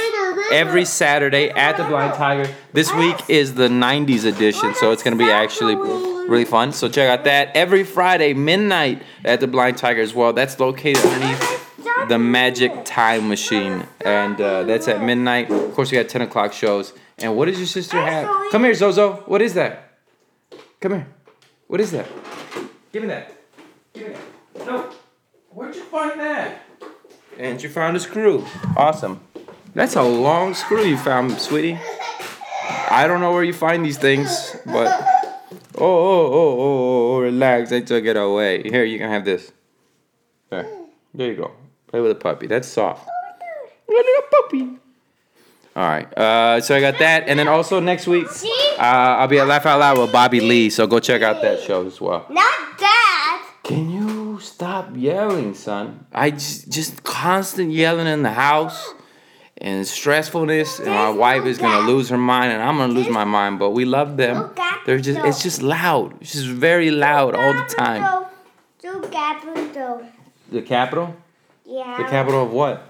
every 0.51 0.85
Saturday 0.85 1.49
at 1.49 1.77
the 1.77 1.83
Blind 1.83 2.13
Tiger. 2.13 2.53
This 2.73 2.93
week 2.93 3.17
is 3.27 3.55
the 3.55 3.67
90s 3.67 4.25
edition, 4.25 4.73
so 4.75 4.91
it's 4.91 5.03
going 5.03 5.17
to 5.17 5.23
be 5.23 5.29
actually 5.29 5.75
really 5.75 6.45
fun. 6.45 6.71
So 6.71 6.89
check 6.89 7.09
out 7.09 7.25
that 7.25 7.55
every 7.55 7.83
Friday, 7.83 8.33
midnight 8.33 9.03
at 9.25 9.39
the 9.39 9.47
Blind 9.47 9.77
Tiger 9.77 10.01
as 10.01 10.13
well. 10.13 10.33
That's 10.33 10.59
located 10.59 11.03
underneath 11.05 12.07
the 12.07 12.19
Magic 12.19 12.85
Time 12.85 13.27
Machine. 13.27 13.85
And 14.01 14.39
uh, 14.39 14.63
that's 14.63 14.87
at 14.87 15.01
midnight. 15.01 15.51
Of 15.51 15.73
course, 15.73 15.91
we 15.91 15.97
got 15.97 16.09
10 16.09 16.21
o'clock 16.21 16.53
shows. 16.53 16.93
And 17.17 17.35
what 17.35 17.45
does 17.45 17.57
your 17.57 17.67
sister 17.67 17.99
have? 17.99 18.51
Come 18.51 18.63
here, 18.63 18.73
Zozo. 18.73 19.23
What 19.25 19.41
is 19.41 19.53
that? 19.55 19.97
Come 20.79 20.93
here. 20.93 21.07
What 21.67 21.81
is 21.81 21.91
that? 21.91 22.07
Give 22.91 23.03
me 23.03 23.09
that. 23.09 23.33
Give 23.93 24.07
me 24.07 24.13
that. 24.55 24.65
No. 24.65 24.89
Where'd 25.49 25.75
you 25.75 25.83
find 25.83 26.19
that? 26.19 26.63
And 27.37 27.61
you 27.61 27.69
found 27.69 27.95
a 27.95 27.99
screw. 27.99 28.45
Awesome. 28.75 29.21
That's 29.73 29.95
a 29.95 30.03
long 30.03 30.53
screw 30.53 30.83
you 30.83 30.97
found, 30.97 31.39
sweetie. 31.39 31.79
I 32.91 33.05
don't 33.07 33.21
know 33.21 33.31
where 33.31 33.43
you 33.43 33.53
find 33.53 33.85
these 33.85 33.97
things, 33.97 34.55
but 34.65 34.87
oh 35.77 35.85
oh 35.85 36.33
oh 36.33 36.59
oh 36.59 37.15
oh 37.15 37.19
relax. 37.19 37.71
I 37.71 37.81
took 37.81 38.05
it 38.05 38.17
away. 38.17 38.63
Here, 38.63 38.83
you 38.83 38.97
can 38.97 39.09
have 39.09 39.25
this. 39.25 39.51
There. 40.49 40.67
There 41.13 41.27
you 41.27 41.35
go. 41.35 41.51
Play 41.87 42.01
with 42.01 42.11
a 42.11 42.15
puppy. 42.15 42.47
That's 42.47 42.67
soft. 42.67 43.07
A 43.07 43.91
little 43.91 44.23
puppy. 44.31 44.79
All 45.75 45.87
right. 45.87 46.17
Uh, 46.17 46.61
so 46.61 46.75
I 46.75 46.81
got 46.81 46.97
that, 46.99 47.27
and 47.27 47.37
then 47.37 47.47
also 47.47 47.79
next 47.79 48.07
week, 48.07 48.27
uh, 48.27 48.81
I'll 48.81 49.27
be 49.27 49.39
at 49.39 49.47
Laugh 49.47 49.65
Out 49.65 49.79
Loud 49.79 49.97
with 49.99 50.11
Bobby 50.11 50.41
Lee. 50.41 50.69
So 50.69 50.87
go 50.87 50.99
check 50.99 51.21
out 51.21 51.41
that 51.41 51.61
show 51.61 51.85
as 51.85 52.01
well. 52.01 52.25
Not 52.29 52.79
that. 52.79 53.53
Can 53.63 53.89
you 53.89 54.39
stop 54.39 54.95
yelling, 54.95 55.53
son? 55.53 56.07
I 56.11 56.31
just, 56.31 56.69
just 56.69 57.03
constant 57.03 57.71
yelling 57.71 58.07
in 58.07 58.23
the 58.23 58.31
house 58.31 58.93
and 59.61 59.85
stressfulness, 59.85 60.79
and 60.79 60.89
my 60.89 61.09
wife 61.09 61.45
is 61.45 61.57
gonna 61.57 61.85
lose 61.87 62.09
her 62.09 62.17
mind, 62.17 62.53
and 62.53 62.61
I'm 62.61 62.77
gonna 62.77 62.93
lose 62.93 63.09
my 63.09 63.25
mind. 63.25 63.59
But 63.59 63.71
we 63.71 63.85
love 63.85 64.17
them. 64.17 64.51
They're 64.85 64.99
just, 64.99 65.19
it's 65.25 65.43
just 65.43 65.61
loud. 65.61 66.19
It's 66.21 66.33
just 66.33 66.47
very 66.47 66.91
loud 66.91 67.35
all 67.35 67.53
the 67.53 67.65
time. 67.77 68.25
Do 68.81 69.01
capital. 69.11 70.03
The 70.51 70.61
capital? 70.61 71.15
Yeah. 71.65 71.97
The 71.97 72.05
capital 72.05 72.43
of 72.43 72.51
what? 72.51 72.83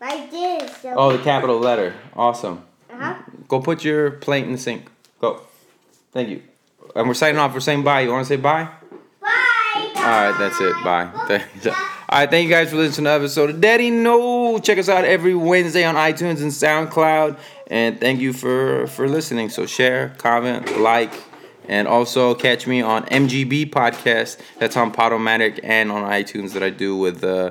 Like 0.00 0.30
this. 0.30 0.84
Oh, 0.84 1.16
the 1.16 1.22
capital 1.22 1.58
letter. 1.58 1.94
Awesome. 2.14 2.62
Uh-huh. 2.90 3.14
Go 3.48 3.60
put 3.60 3.84
your 3.84 4.10
plate 4.10 4.44
in 4.44 4.52
the 4.52 4.58
sink. 4.58 4.90
Go. 5.20 5.40
Thank 6.12 6.28
you. 6.28 6.42
And 6.94 7.08
we're 7.08 7.14
signing 7.14 7.38
off. 7.38 7.54
We're 7.54 7.60
saying 7.60 7.84
bye. 7.84 8.00
You 8.02 8.10
want 8.10 8.26
to 8.26 8.28
say 8.28 8.36
bye? 8.36 8.68
Bye. 9.20 9.92
All 9.96 10.02
right, 10.02 10.36
that's 10.38 10.60
it. 10.60 10.74
Bye. 10.84 11.84
All 12.08 12.20
right, 12.20 12.30
thank 12.30 12.44
you 12.44 12.50
guys 12.50 12.70
for 12.70 12.76
listening 12.76 12.94
to 13.06 13.10
another 13.10 13.24
episode 13.24 13.50
of 13.50 13.60
Daddy 13.60 13.90
No. 13.90 14.60
Check 14.60 14.78
us 14.78 14.88
out 14.88 15.04
every 15.04 15.34
Wednesday 15.34 15.82
on 15.82 15.96
iTunes 15.96 16.40
and 16.40 16.52
SoundCloud. 16.52 17.36
And 17.66 18.00
thank 18.00 18.20
you 18.20 18.32
for 18.32 18.86
for 18.86 19.08
listening. 19.08 19.48
So 19.48 19.66
share, 19.66 20.10
comment, 20.18 20.78
like, 20.78 21.12
and 21.66 21.88
also 21.88 22.36
catch 22.36 22.68
me 22.68 22.80
on 22.80 23.06
MGB 23.06 23.70
podcast. 23.70 24.38
That's 24.60 24.76
on 24.76 24.92
Podomatic 24.92 25.58
and 25.64 25.90
on 25.90 26.08
iTunes 26.08 26.52
that 26.52 26.62
I 26.62 26.70
do 26.70 26.96
with 26.96 27.24
uh, 27.24 27.50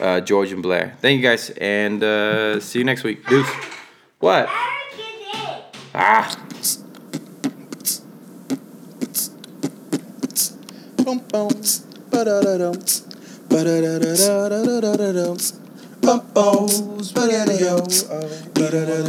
uh, 0.00 0.22
George 0.22 0.50
and 0.50 0.62
Blair. 0.62 0.96
Thank 1.02 1.18
you 1.18 1.22
guys, 1.22 1.50
and 1.60 2.02
uh, 2.02 2.58
see 2.58 2.78
you 2.78 2.86
next 2.86 3.04
week. 3.04 3.26
Deuce. 3.26 3.52
What? 4.18 4.48
Ah. 5.94 6.34
Boom, 11.04 11.18
boom, 11.28 11.50
ba 12.10 12.24
da 12.24 12.40
da 12.40 13.09
uh-oh, 16.02 16.66
spaghetti-o. 17.02 17.84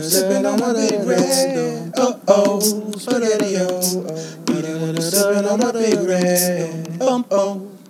Sipping 0.02 0.46
on 0.46 0.60
my 0.60 0.74
big 0.74 1.06
red. 1.06 1.94
Uh-oh, 1.98 2.60
spaghetti-o. 2.98 3.82
Sipping 5.00 5.46
on 5.46 5.60
my 5.60 5.72
big 5.72 6.00
red. 6.08 6.98
Oh, 7.02 7.26
oh. 7.32 7.81